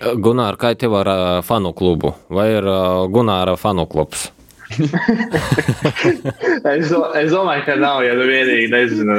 [0.00, 2.14] Gunār, kā tev ar uh, fanu klubu?
[2.32, 4.30] Vai ir uh, Gunāra fanu klubs?
[6.70, 9.16] es, do, es domāju, ka nav, ja nu vienīgi nezinu,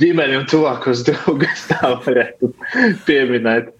[0.00, 2.50] ģimeni un tuvākos draugus tā varētu
[3.06, 3.70] pieminēt.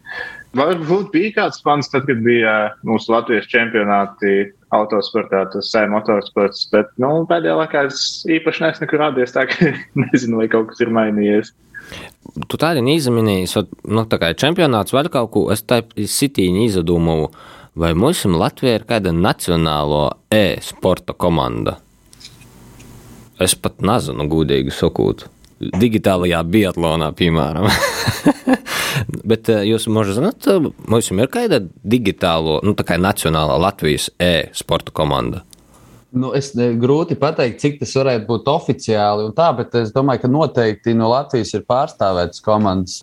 [0.55, 2.53] Varbūt bija kāds fans, tad, kad bija
[2.87, 7.99] mūsu Latvijas čempionāti autosportā, tas sēž motorsports, bet nu, pēdējā laikā es
[8.31, 9.73] īpaši neesmu nekur radies, tā ka
[10.05, 11.51] nezinu, vai kaut kas ir mainījies.
[12.51, 17.29] Tu tādi neizminēji, nu, tā kā čempionāts vēl kaut ko, es tā sitīņi izdomāju,
[17.79, 21.79] vai mums Latvijā ir kāda nacionālo e-sporta komanda?
[23.43, 25.27] Es pat nezinu, gudīgi sakot.
[25.59, 27.71] Digitālajā biatlonā, piemēram.
[29.31, 30.47] Bet jūs možat zināt,
[30.91, 35.43] mums ir kāda digitālo, nu tā kā nacionālā Latvijas e-sporta komanda?
[36.15, 40.95] Nu, es grūti pateikt, cik tas varētu būt oficiāli, tā, bet es domāju, ka noteikti
[40.95, 43.01] no Latvijas ir pārstāvētas komandas.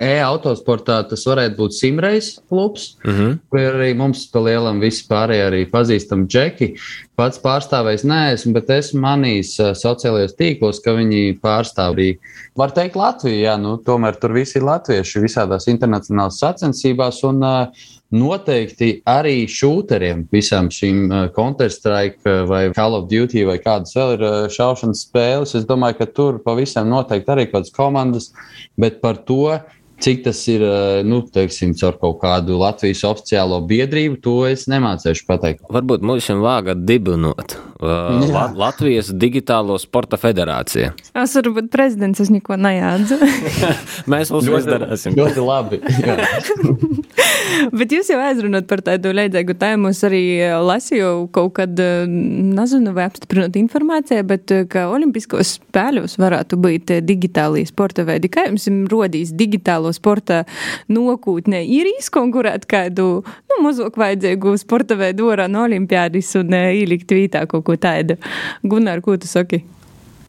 [0.00, 3.34] E-autosportā tas varētu būt simreiz klubs, mm -hmm.
[3.52, 6.68] kur arī mums pa lielam visi pārējie arī pazīstami džeki.
[7.16, 12.16] Pats pārstāvējis neesmu, bet esmu manījis sociālajos tīklos, ka viņi pārstāv arī,
[12.56, 13.44] var teikt, Latviju.
[13.44, 17.22] Jā, nu, tomēr tur visi ir latvieši visādās internacionālās sacensībās.
[17.28, 24.16] Un, uh, Noteikti arī šūteriem, visām šīm Counter-Strike vai Call of Duty vai kādas vēl
[24.16, 25.54] ir šaušanas spēles.
[25.54, 28.32] Es domāju, ka tur pavisam noteikti arī kādas komandas,
[28.74, 29.60] bet par to,
[30.00, 30.62] Cik tas ir,
[31.04, 35.66] nu, teiksim, caur kaut kādu Latvijas oficiālo biedrību, to es nemācīšu pateikt.
[35.72, 40.94] Varbūt mums ir vāga dibinot uh, La Latvijas Digitālo sporta federācija.
[41.12, 43.18] Es varu būt prezidents, es neko nejādzu.
[44.12, 45.16] Mēs mums izdarāsim.
[45.18, 45.80] Ļoti labi.
[47.76, 49.90] Bet jūs jau aizrunāt par tādu leidzīgu tēmu.
[49.92, 50.22] Es arī
[50.64, 58.06] lasīju kaut kad, nezinu, vai apstiprinot informāciju, bet ka Olimpiskos spēļos varētu būt digitālī sporta
[58.08, 58.30] veidi.
[58.32, 60.44] Kā jums ir rodījis digitālo sporta
[60.92, 61.62] nokūtne?
[61.64, 67.66] Ir izkonkurēt kādu, nu, mazāk vajadzīgu sporta veidu orā no olimpiādis un ielikt vītā kaut
[67.68, 68.18] ko tādu.
[68.66, 69.64] Gunār, ko tu saki?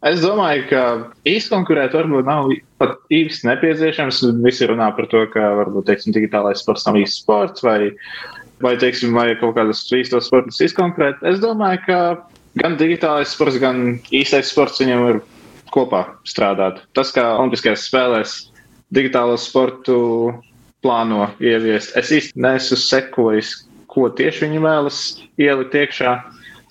[0.02, 0.84] Es domāju, ka
[1.30, 2.50] izkonkurēt varbūt nav
[2.82, 4.24] pat īsti nepieciešams.
[4.42, 7.92] Visi runā par to, ka varbūt teiksim, digitālais sports nav īsts sports vai,
[8.66, 11.22] vai, teiksim, vai kaut kādas īstos sportus izkonkurēt.
[11.22, 12.00] Es domāju, ka
[12.58, 15.22] gan digitālais sports, gan īstais sports viņam ir
[15.72, 16.82] kopā strādāt.
[16.98, 18.36] Tas, kā Olimpiskajās spēlēs
[18.96, 19.98] digitālo sportu
[20.82, 23.54] plāno ieviest, es īsti neesmu sekojis,
[23.92, 25.02] ko tieši viņi vēlas
[25.42, 26.16] ielikt iekšā.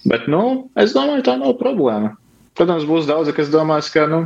[0.09, 2.15] Bet, nu, es domāju, tā nav problēma.
[2.57, 4.25] Protams, būs daudzi, kas domās, ka nu,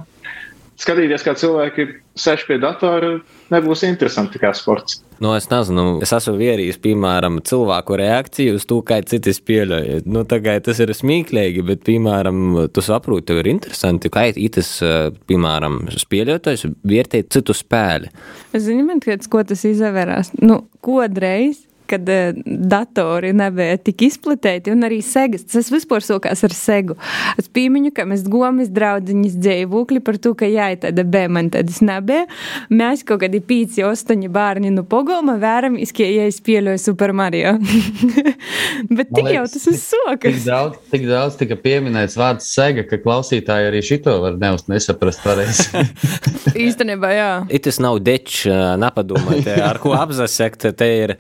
[0.80, 3.18] skatīties, kā cilvēki sēž pie datora,
[3.54, 5.02] nebūs interesanti kā sports.
[5.22, 9.80] Nu, es nezinu, es esmu vērījis, piemēram, cilvēku reakciju uz to, kā citi spēlē.
[10.08, 12.40] Nu, tas ir smieklīgi, bet, piemēram,
[12.74, 14.76] tu saproti, tev ir interesanti, kā itis,
[15.28, 18.10] piemēram, spēlētājs vērtēt citu spēli.
[18.56, 20.34] Zini, man, ko tas izvērās?
[20.42, 25.44] Nu, kodreiz kad uh, datori nebija tik izplatīti, un arī segas.
[25.50, 26.96] Tas vispār sākās ar segu.
[27.40, 31.80] Es pīmiņu, ka mēs gomas draudziņas dzīvokļi par to, ka jā, tāda bija, man tādas
[31.84, 32.26] nebija.
[32.72, 37.56] Mēs kaut kādi pīci, ostoņi bērni no pogolma vēram, izkie, ja es pieļoju Super Mario.
[38.96, 40.40] Bet tik jau tas ir sokas.
[40.40, 45.24] Tik daudz, tik daudz tika pieminēts vārds sega, ka klausītāji arī šito var neuz nesaprast
[45.24, 45.68] pareizi.
[46.66, 47.30] Īstenībā, jā.
[47.54, 48.44] Itis nav deč,
[48.80, 51.16] nepadomāt, ar ko apzasekt, te ir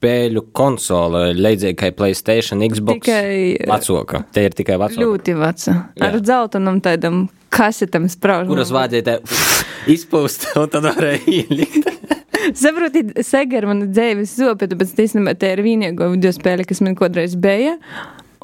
[0.00, 3.04] spēļu konsole, līdzīgi kā Playstation, Xbox.
[3.04, 4.22] Tikai vecoka.
[4.32, 5.04] Te ir tikai vecoka.
[5.04, 5.74] Ļoti veca.
[6.00, 8.48] Ar dzeltenam tādam kasetam spraužam.
[8.48, 8.72] Kuras
[9.04, 9.18] te
[9.94, 11.90] izpūst, un tad varēja ielikt.
[12.62, 16.96] Saprotiet, Sega ir mana dzīves zopa, tāpēc īstenībā tā ir vienīgā video spēle, kas man
[16.96, 17.76] kādreiz bija.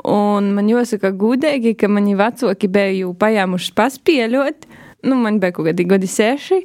[0.05, 4.69] Un man jāsaka gudīgi, ka mani vecāki bija jau pajāmuši paspēļot
[5.07, 6.61] nu, man bija kaut kādi gadi seši,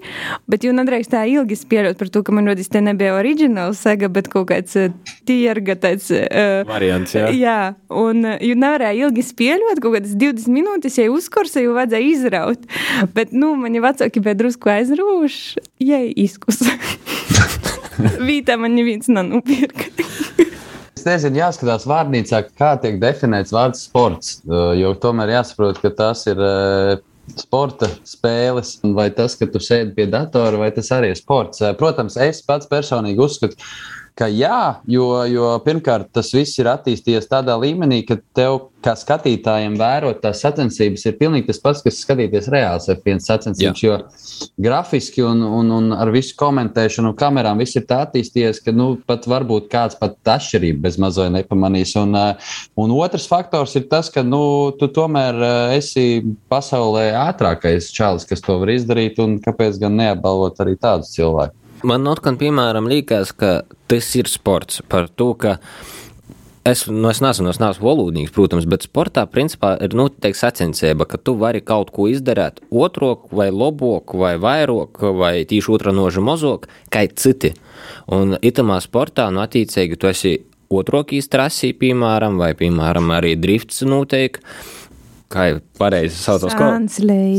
[0.51, 4.09] bet jau nedrīkst tā ilgi spēlēt par to, ka man rodīs te nebija oriģināls sega,
[4.11, 4.91] bet kaut kāds uh,
[5.29, 6.09] tierga tāds.
[6.13, 7.29] Uh, Variants, jā.
[7.37, 7.59] Jā,
[8.01, 12.67] un uh, jau nevarēja ilgi spēlēt, kaut kādas 20 minūtes, ja uzkorsa, jau vajadzēja izraut.
[13.15, 16.63] Bet, nu, mani vecāki bija drusku aizrūši, ja izkus.
[18.27, 19.91] Vītā man neviens nenupirka.
[21.01, 24.35] Es nezinu, jāskatās vārnīcā, kā tiek definēts vārds sports.
[24.77, 26.37] Jo tomēr jāsaprot, ka tas ir
[27.39, 31.63] sporta spēles, vai tas, ka tu sēdi pie datora, vai tas arī ir sports.
[31.79, 33.57] Protams, es pats personīgi uzskatu,
[34.17, 39.77] ka jā, jo, jo pirmkārt tas viss ir attīstījies tādā līmenī, ka tev, kā skatītājiem,
[39.79, 43.83] vērot tās sacensības, ir pilnīgi tas pats, kas skatīties reāls F1 sacensības.
[43.83, 43.97] Jā.
[44.01, 48.73] Jo grafiski un, un, un ar visu komentēšanu un kamerām viss ir tā attīstījies, ka
[48.75, 51.93] nu, pat varbūt kāds pat atšķirību bez mazliet nepamanīs.
[52.01, 52.17] Un,
[52.81, 54.43] un otrs faktors ir tas, ka nu,
[54.79, 55.41] tu tomēr
[55.77, 61.57] esi pasaulē ātrākais čalis, kas to var izdarīt, un kāpēc gan neapbalvot arī tādus cilvēkus.
[61.87, 65.57] Man otrkārt, piemēram, liekas, ka tas ir sports par to, ka
[66.61, 71.17] Es, nu, es neesmu, es neesmu valodīgs, protams, bet sportā principā ir noteikti sacensība, ka
[71.17, 76.67] tu vari kaut ko izdarīt otrok, vai labāk, vai vairāk, vai tīši otrā noža mazāk,
[76.93, 77.55] kā citi.
[78.13, 80.35] Un itamā sportā, nu, attiecīgi, tu esi
[80.69, 84.45] otrokīs trasī, piemēram, vai, piemēram, arī drifts noteikti
[85.31, 86.55] kā jau pareizi saucās,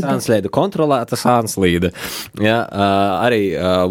[0.03, 0.51] sānslīde.
[0.53, 1.93] kontrolēta sānslīde.
[2.41, 2.63] Ja,
[3.23, 3.43] arī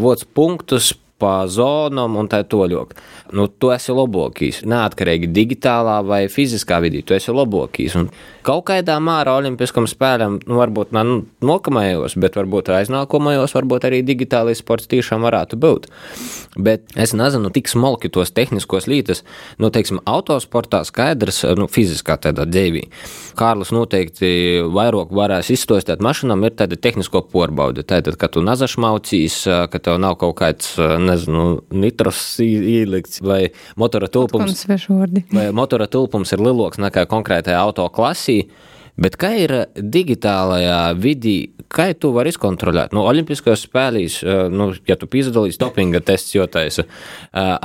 [0.03, 2.95] vots punktus pa zonām un tā toļok.
[3.33, 4.61] Nu, tu esi labākais.
[4.69, 7.95] Neatkarīgi digitālā vai fiziskā vidī, tu esi labākais.
[8.43, 11.05] Kaut kādā mērā Olimpiskam spēlēm, nu, varbūt ne
[11.47, 15.89] nokamajos, bet varbūt aiznākamajos, varbūt arī digitālais sports tiešām varētu būt.
[16.59, 19.23] Bet es nezinu, tik smalki tos tehniskos lītas,
[19.63, 22.85] nu, teiksim, autosportā skaidrs, nu, fiziskā tādā dzīvī.
[23.39, 27.87] Kārlis noteikti vairāk varēs izstostēt mašīnām, ir tāda tehnisko porbauda.
[27.87, 29.39] Tātad, ka tu nazašmaucīs,
[29.73, 30.75] ka tev nav kaut kāds,
[31.13, 31.47] nezinu,
[31.77, 33.47] nitros ielikts vai
[33.81, 34.67] motora tulpums.
[35.33, 38.43] Vai motora tulpums ir lielāks nekā konkrētajā auto klasī.
[39.01, 42.93] Bet kā ir digitālajā vidī, kā tu vari izkontrolēt?
[42.93, 44.19] Nu, Olimpiskajos spēlīs,
[44.53, 46.85] nu, ja tu piedalīsies dopinga tests, jo taisa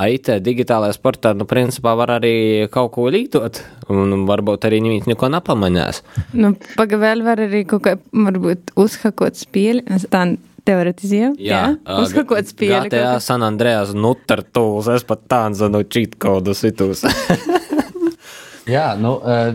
[0.08, 3.60] IT digitālajā sportā, nu, principā var arī kaut ko līdot,
[3.92, 6.00] un varbūt arī neviens neko nepamanās.
[6.32, 9.84] Nu, pagavēl var arī kaut kā, varbūt, uzhakot spēli.
[10.08, 10.24] Tā
[10.68, 11.38] teoretizējam.
[11.40, 11.98] Jā, jā.
[12.02, 12.92] uzhakot spēli.
[12.92, 17.06] Jā, San Andrejas nutartūls, es pat tādu no cheat kodus itūs.
[18.68, 19.14] Jā, nu,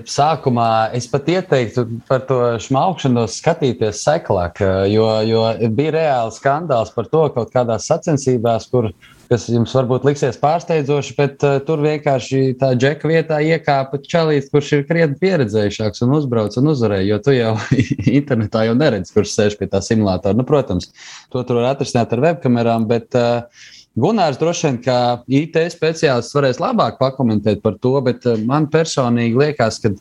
[0.10, 5.44] sākumā es pat ieteiktu par to šmaukšanos skatīties seklāk, jo, jo
[5.78, 8.90] bija reāls skandāls par to kaut kādās sacensībās, kur,
[9.30, 14.72] kas jums varbūt liksies pārsteidzoši, bet uh, tur vienkārši tā džeka vietā iekāpa čalīts, kurš
[14.80, 17.54] ir krietni pieredzējušāks un uzbrauc un uzvarēja, jo tu jau
[18.20, 20.38] internetā jau neredzi, kurš sēž pie tā simulātora.
[20.38, 20.90] Nu, protams,
[21.30, 24.98] to tur var atrisināt ar webkamerām, bet uh, Gunārs droši vien, kā
[25.30, 29.92] IT speciālists, varēs labāk pakomentēt par to, bet eh, man personīgi liekas, ka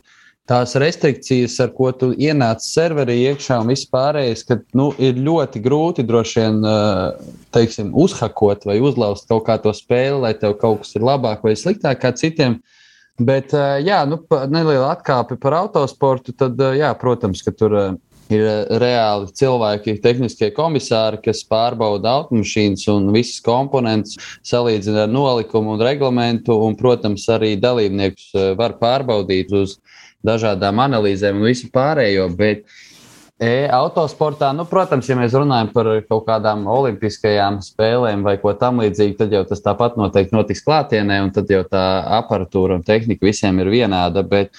[0.49, 6.07] tās restrikcijas, ar ko tu ienāc serverī iekšā un vispārējais, ka nu, ir ļoti grūti
[6.09, 10.97] droši vien eh, teiksim, uzhakot vai uzlauzt kaut kā to spēli, lai tev kaut kas
[10.97, 12.63] ir labāk vai sliktāk kā citiem.
[13.21, 18.01] Bet, eh, jā, nu, neliela atkāpe par autosportu, tad, jā, protams, ka tur ir
[18.39, 24.17] eh, reāli cilvēki, tehniskie komisāri, kas pārbauda automašīnas un visas komponentes,
[24.47, 29.79] salīdzina ar nolikumu un reglamentu, un, protams, arī dalībniekus eh, var pārbaudīt uz
[30.25, 32.31] dažādām analīzēm un visu pārējo.
[32.39, 32.67] Bet
[33.43, 39.35] E-autosportā, nu, protams, ja mēs runājam par kaut kādām olimpiskajām spēlēm vai ko tamlīdzīgu, tad
[39.35, 41.83] jau tas tāpat noteikti notiks klātienē, un tad jau tā
[42.21, 44.23] aparatūra un tehnika visiem ir vienāda.
[44.23, 44.55] Bet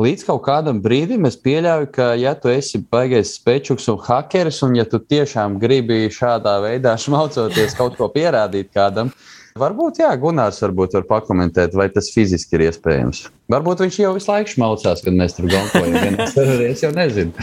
[0.00, 4.78] līdz kaut kādam brīdim es pieļauju, ka, ja tu esi baigais spēčuks un hakeris, un
[4.78, 9.12] ja tu tiešām gribi šādā veidā šmaucoties kaut ko pierādīt kādam,
[9.58, 13.24] Varbūt, jā, Gunārs varbūt var pakomentēt, vai tas fiziski ir iespējams.
[13.50, 16.20] Varbūt viņš jau visu laiku šmaucās, kad mēs tur gonfojam.
[16.70, 17.34] es jau nezinu.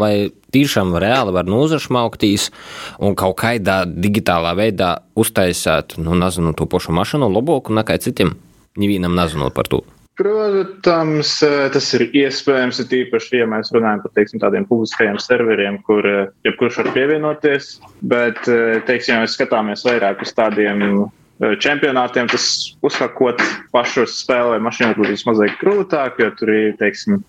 [0.00, 2.48] Vai tiešām reāli var nozašmauktīs
[2.96, 8.38] un kaut kādā digitālā veidā uztaisīt, nu, nezinu, to pašu mašīnu labāku nekā citiem?
[8.80, 9.84] Nevienam nezinot par to.
[10.20, 11.30] Protams,
[11.72, 16.04] tas ir iespējams, ir īpaši, ja mēs runājam par teiksim, tādiem publiskajiem serveriem, kur
[16.44, 17.70] jebkurš var pievienoties.
[18.12, 21.08] Bet, teiksim, ja mēs skatāmies vairāk uz tādiem
[21.40, 22.46] čempionātiem tas
[22.84, 23.40] uzsākot
[23.72, 27.22] pašu spēlē mašīnu būs mazliet grūtāk, jo tur ir, teiksim,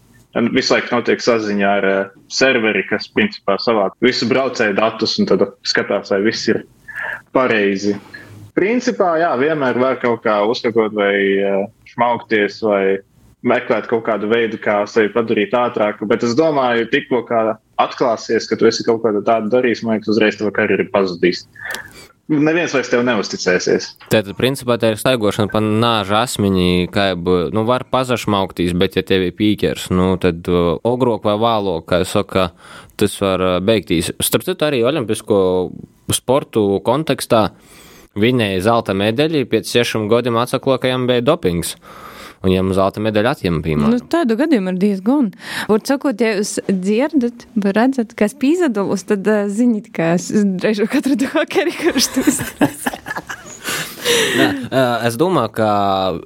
[0.52, 1.88] visu laiku notiek saziņa ar
[2.32, 6.66] serveri, kas principā savāk visu braucēju datus un tad skatās, vai viss ir
[7.32, 7.96] pareizi.
[8.58, 11.16] Principā, jā, vienmēr var kaut kā uzskakot vai
[11.88, 12.84] šmaukties vai
[13.48, 16.06] meklēt kaut kādu veidu, kā sevi padarīt ātrāku.
[16.10, 17.24] Bet es domāju, tikko
[17.82, 21.48] atklāsies, ka tu esi kaut ko tādu darījis, man liekas, uzreiz tava karjera ir pazudījusi
[22.32, 23.88] neviens vairs tev neusticēsies.
[24.12, 29.04] Tad, principā, tā ir staigošana pa nāža asmiņi, kā jau, nu, var pazašmauktīs, bet, ja
[29.08, 32.48] tev ir pīkers, nu, tad uh, ogrok vai vālo, kā es saku,
[33.00, 34.14] tas var uh, beigtīs.
[34.24, 35.42] Starp citu, arī olimpisko
[36.16, 37.50] sportu kontekstā
[38.20, 41.76] viņai zelta medaļa pēc sešiem gadiem atsaklokajam bija dopings
[42.42, 43.76] un viņam zelta medaļa atņemta.
[43.78, 45.30] Nu, tādu gadījumu ir diezgan.
[45.70, 47.46] Varbūt sakot, ja jūs dzirdat,
[47.78, 50.32] redzat, kas pīzadulus, tad ziniet, ka es
[50.64, 52.42] reižu katru hakeri, kurš tas.
[54.32, 54.48] Nē,
[55.08, 55.70] es domāju, ka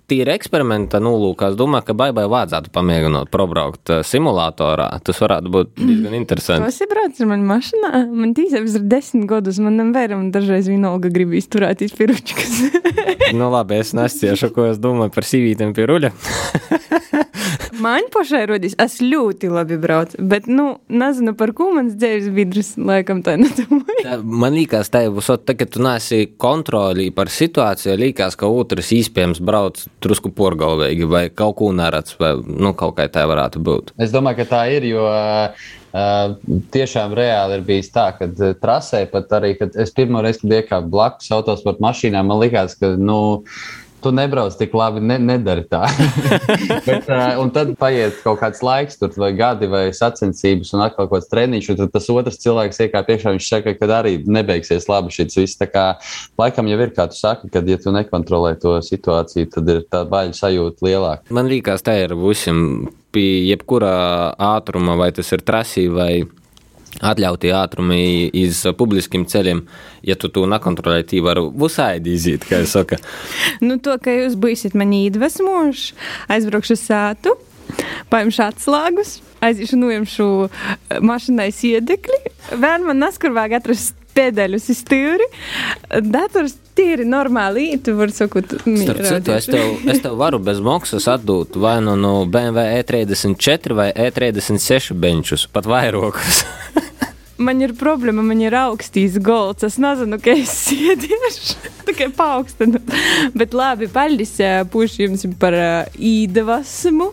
[0.09, 4.89] tīri eksperimenta nolūkā, es domāju, ka baigai vajadzētu pamēģināt probraukt simulatorā.
[5.05, 6.69] Tas varētu būt diezgan interesanti.
[6.69, 7.91] Tas ir braucis ar mani mašīnā.
[8.11, 12.59] Man tīsēvis ir desmit gadus, manam vēram dažreiz vienalga grib izturētīs pie ručkas.
[13.38, 16.13] nu labi, es nesciešu, ko es domāju par sīvītēm pie ruļa.
[17.82, 22.73] Man pašai rodīs, es ļoti labi braucu, bet, nu, nezinu, par ko mans dzīves biedrs
[22.80, 24.19] laikam tā nedomāja.
[24.23, 29.41] Man liekas, tā jau tā, ka tu nesi kontrolī par situāciju, liekas, ka otrs īspējams
[29.45, 33.95] brauc drusku porgalvīgi vai kaut ko neredz, vai, nu, kaut kā tā varētu būt.
[34.01, 35.09] Es domāju, ka tā ir, jo
[35.95, 36.34] Uh,
[36.76, 40.55] tiešām reāli ir bijis tā, ka uh, trasē pat arī, kad es pirmo reizi, kad
[40.57, 43.38] iekāpu blakus autosporta mašīnā, man likās, ka, nu,
[44.05, 45.81] tu nebrauc tik labi, ne, nedari tā.
[46.87, 51.09] Bet, uh, un tad paiet kaut kāds laiks, tur, vai gadi, vai sacensības, un atkal
[51.09, 54.85] kaut kāds treniņš, un tad tas otrs cilvēks iekāp iekšā, viņš saka, ka arī nebeigsies
[54.91, 55.59] labi šis viss.
[55.59, 55.87] Tā kā
[56.41, 60.05] laikam jau ir, kā tu saki, kad, ja tu nekontrolē to situāciju, tad ir tā
[60.09, 61.35] baļu sajūta lielāka.
[61.35, 66.25] Man liekas, tā ir visam pie jebkura ātruma, vai tas ir trasī vai
[67.03, 69.63] atļautie ātrumi iz publiskiem ceļiem,
[70.05, 72.99] ja tu to nekontrolē, tī var visādi iziet, kā es saku.
[73.65, 75.97] nu, to, ka jūs būsiet mani iedvesmojuši,
[76.35, 77.35] aizbraukšu sātu,
[78.13, 80.31] paimšu atslēgus, aiziešu nojemšu
[81.03, 82.21] mašīnai siedekļi,
[82.61, 85.28] vēl man naskur vajag atrast pēdēļus uz stūri.
[86.05, 91.07] Dators tīri normāli, tu vari sakot, Starp citu, es tev, es tev varu bez maksas
[91.11, 96.43] atdot vai nu no BMW E34 vai E36 benčus, pat vairākus.
[97.38, 99.65] man ir problēma, man ir augstīs golds.
[99.67, 101.57] Es nezinu, ka es sēdiešu
[101.88, 102.81] tikai paaugstinu.
[103.36, 104.36] Bet labi, paldies
[104.71, 105.55] puši jums par
[105.95, 107.11] īdevasmu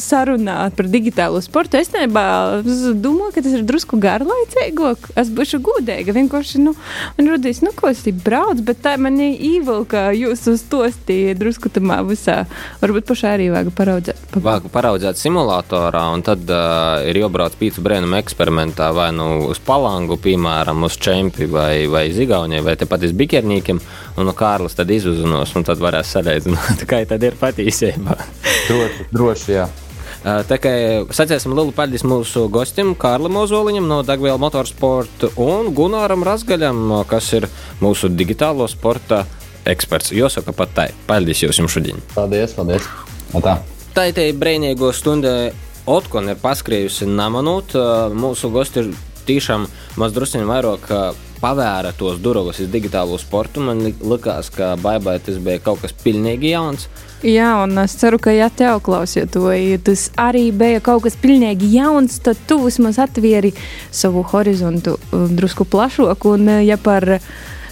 [0.00, 1.78] sarunāt par digitālo sportu.
[1.80, 5.10] Es nebā domāju, ka tas ir drusku garlaicīgāk.
[5.20, 6.14] Es būšu gudīga.
[6.16, 6.74] Vienkārši, nu,
[7.18, 11.72] man rodīs, nu, ko es tik brauc, bet tā man īvilka jūs uz tosti drusku
[11.72, 12.44] tamā visā.
[12.82, 14.38] Varbūt pašā arī vajag paraudzēt.
[14.44, 20.18] Vajag paraudzēt simulatorā, un tad uh, ir jābrauc pīcu brēnumu eksperimentā vai nu uz Palangu,
[20.20, 23.80] piemēram, uz Čempi vai, vai Zigaunijai, vai tepat uz Bikerniekiem,
[24.18, 28.18] un no Kārlis tad izuznos, un tad varēs salīdzināt, kā tad ir patīsībā.
[28.68, 29.70] droši, droši, jā.
[30.24, 30.70] Tā kā
[31.12, 37.48] sacēsim lielu paldies mūsu gostim, Kārlim Ozoliņam no Dagviela Motorsporta un Gunāram Razgaļam, kas ir
[37.84, 39.26] mūsu digitālo sporta
[39.68, 40.14] eksperts.
[40.16, 40.86] Jāsaka pat tā.
[41.08, 42.00] Paldies jums šodien.
[42.14, 42.88] Paldies, paldies.
[43.34, 43.58] Tā.
[43.94, 45.34] Tā ir brīvīgo stundu.
[45.84, 47.74] Otkon ir paskrējusi namanūt.
[48.16, 48.94] Mūsu gosti ir
[49.28, 49.68] tiešām
[50.00, 50.90] mazdrusciņi vairāk
[51.44, 53.62] pavēra tos durvis uz digitālo sportu.
[53.64, 56.88] Man likās, ka Baibai tas bija kaut kas pilnīgi jauns.
[57.24, 61.16] Jā, un es ceru, ka, ja tev klausiet to, ja tas arī bija kaut kas
[61.20, 63.54] pilnīgi jauns, tad tu vismaz atvieri
[63.92, 66.36] savu horizontu drusku plašāku.
[66.38, 67.08] Un, ja par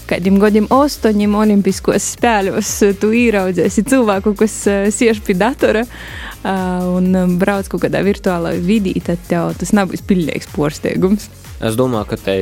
[0.08, 7.12] kādiem gadiem, astoņiem olimpiskos spēļos, tu ieraudzēsi cilvēku, kas uh, siež pie datora uh, un
[7.16, 11.30] um, brauc kaut kādā virtuālā vidī, tad tev tas nebūs pilnīgs porsteigums.
[11.62, 12.36] Es domāju, ka te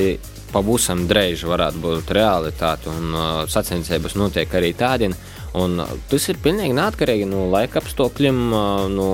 [0.50, 5.14] pavisam drēži varētu būt realitāte, un uh, sacensības notiek arī tādien.
[5.60, 9.10] Un tas ir pilnīgi neatkarīgi no laika apstākļiem, uh, no,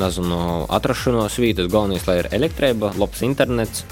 [0.00, 0.38] nezinu,
[0.72, 1.68] atrašanās vietas.
[1.70, 3.84] Galvenais, lai ir elektrība, labs internets,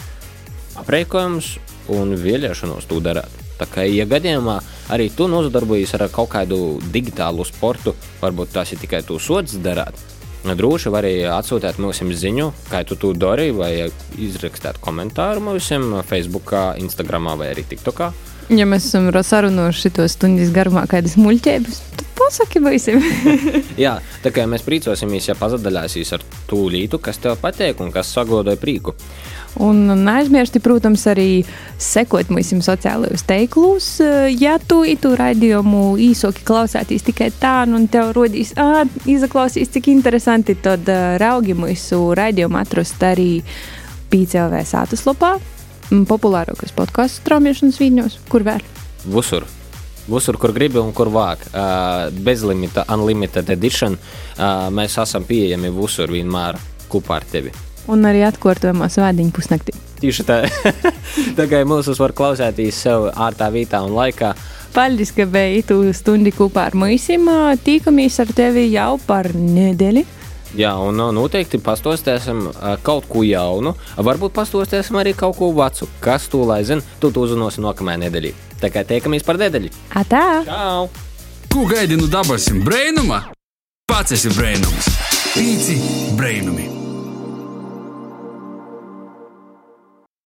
[0.81, 1.53] aprēķinājums
[1.93, 3.39] un vēlēšanos to darīt.
[3.61, 4.57] Tā kā, ja gadījumā
[4.95, 7.93] arī tu nozadarbojies ar kaut kādu digitālu sportu,
[8.23, 10.01] varbūt tas ir tikai tu sods darīt,
[10.43, 13.87] Droši vari atsūtīt mums ziņu, kā tu to dari, vai
[14.19, 15.71] izrakstīt komentāru mums
[16.09, 16.51] Facebook,
[16.83, 18.11] Instagram vai arī TikTokā.
[18.51, 22.99] Ja mēs esam sarunājuši šo stundas garumā, kādas muļķības, tad pasaki visiem.
[23.85, 28.11] Jā, tā kā mēs priecosimies, ja pazadaļāsies ar to lītu, kas tev patīk un kas
[28.13, 28.97] sagodoja prieku.
[29.61, 31.43] Un neaizmirsti, protams, arī
[31.81, 33.89] sekot mums sociālajos teiklus.
[34.41, 39.91] Ja tu itu raidījumu īsoki klausāties tikai tā, nu, un tev rodīs, ah, izaklausīs, cik
[39.93, 40.89] interesanti, tad
[41.21, 43.43] raugi mūsu raidījumu atrast arī
[44.13, 45.35] PCLV sātaslapā,
[46.09, 48.65] populārākais podkāstu straumēšanas viņos, kur vēl?
[49.13, 49.45] Visur.
[50.03, 51.45] Visur, kur gribi un kur vāk.
[51.53, 53.95] Uh, bezlimita, unlimited edition.
[54.35, 56.59] Uh, mēs esam pieejami visur vienmēr
[56.91, 57.53] kopā ar tevi
[57.91, 59.75] un arī atkārtojamās vēdiņu pusnaktī.
[60.03, 60.41] Tieši tā,
[61.39, 64.33] tā kā mūsu var klausēties sev ārtā vietā un laikā.
[64.73, 67.11] Paldies, ka biji tu stundi kopā ar mums.
[67.67, 70.05] Tīkamies ar tevi jau par nedēļu.
[70.57, 72.45] Jā, un noteikti pastostēsim
[72.85, 73.73] kaut ko jaunu.
[73.97, 75.89] Varbūt pastostēsim arī kaut ko vecu.
[76.01, 78.35] Kas to lai zina, tu to uzzināsi nākamajā nedēļā.
[78.61, 79.73] Tā kā tiekamies par nedēļu.
[79.97, 80.27] Atā!
[80.49, 80.91] Čau!
[81.53, 83.25] Ko gaidi no dabasim brēnuma?
[83.89, 84.93] Pats esi brēnums!
[85.33, 85.81] Pīci
[86.17, 86.82] brēnumi!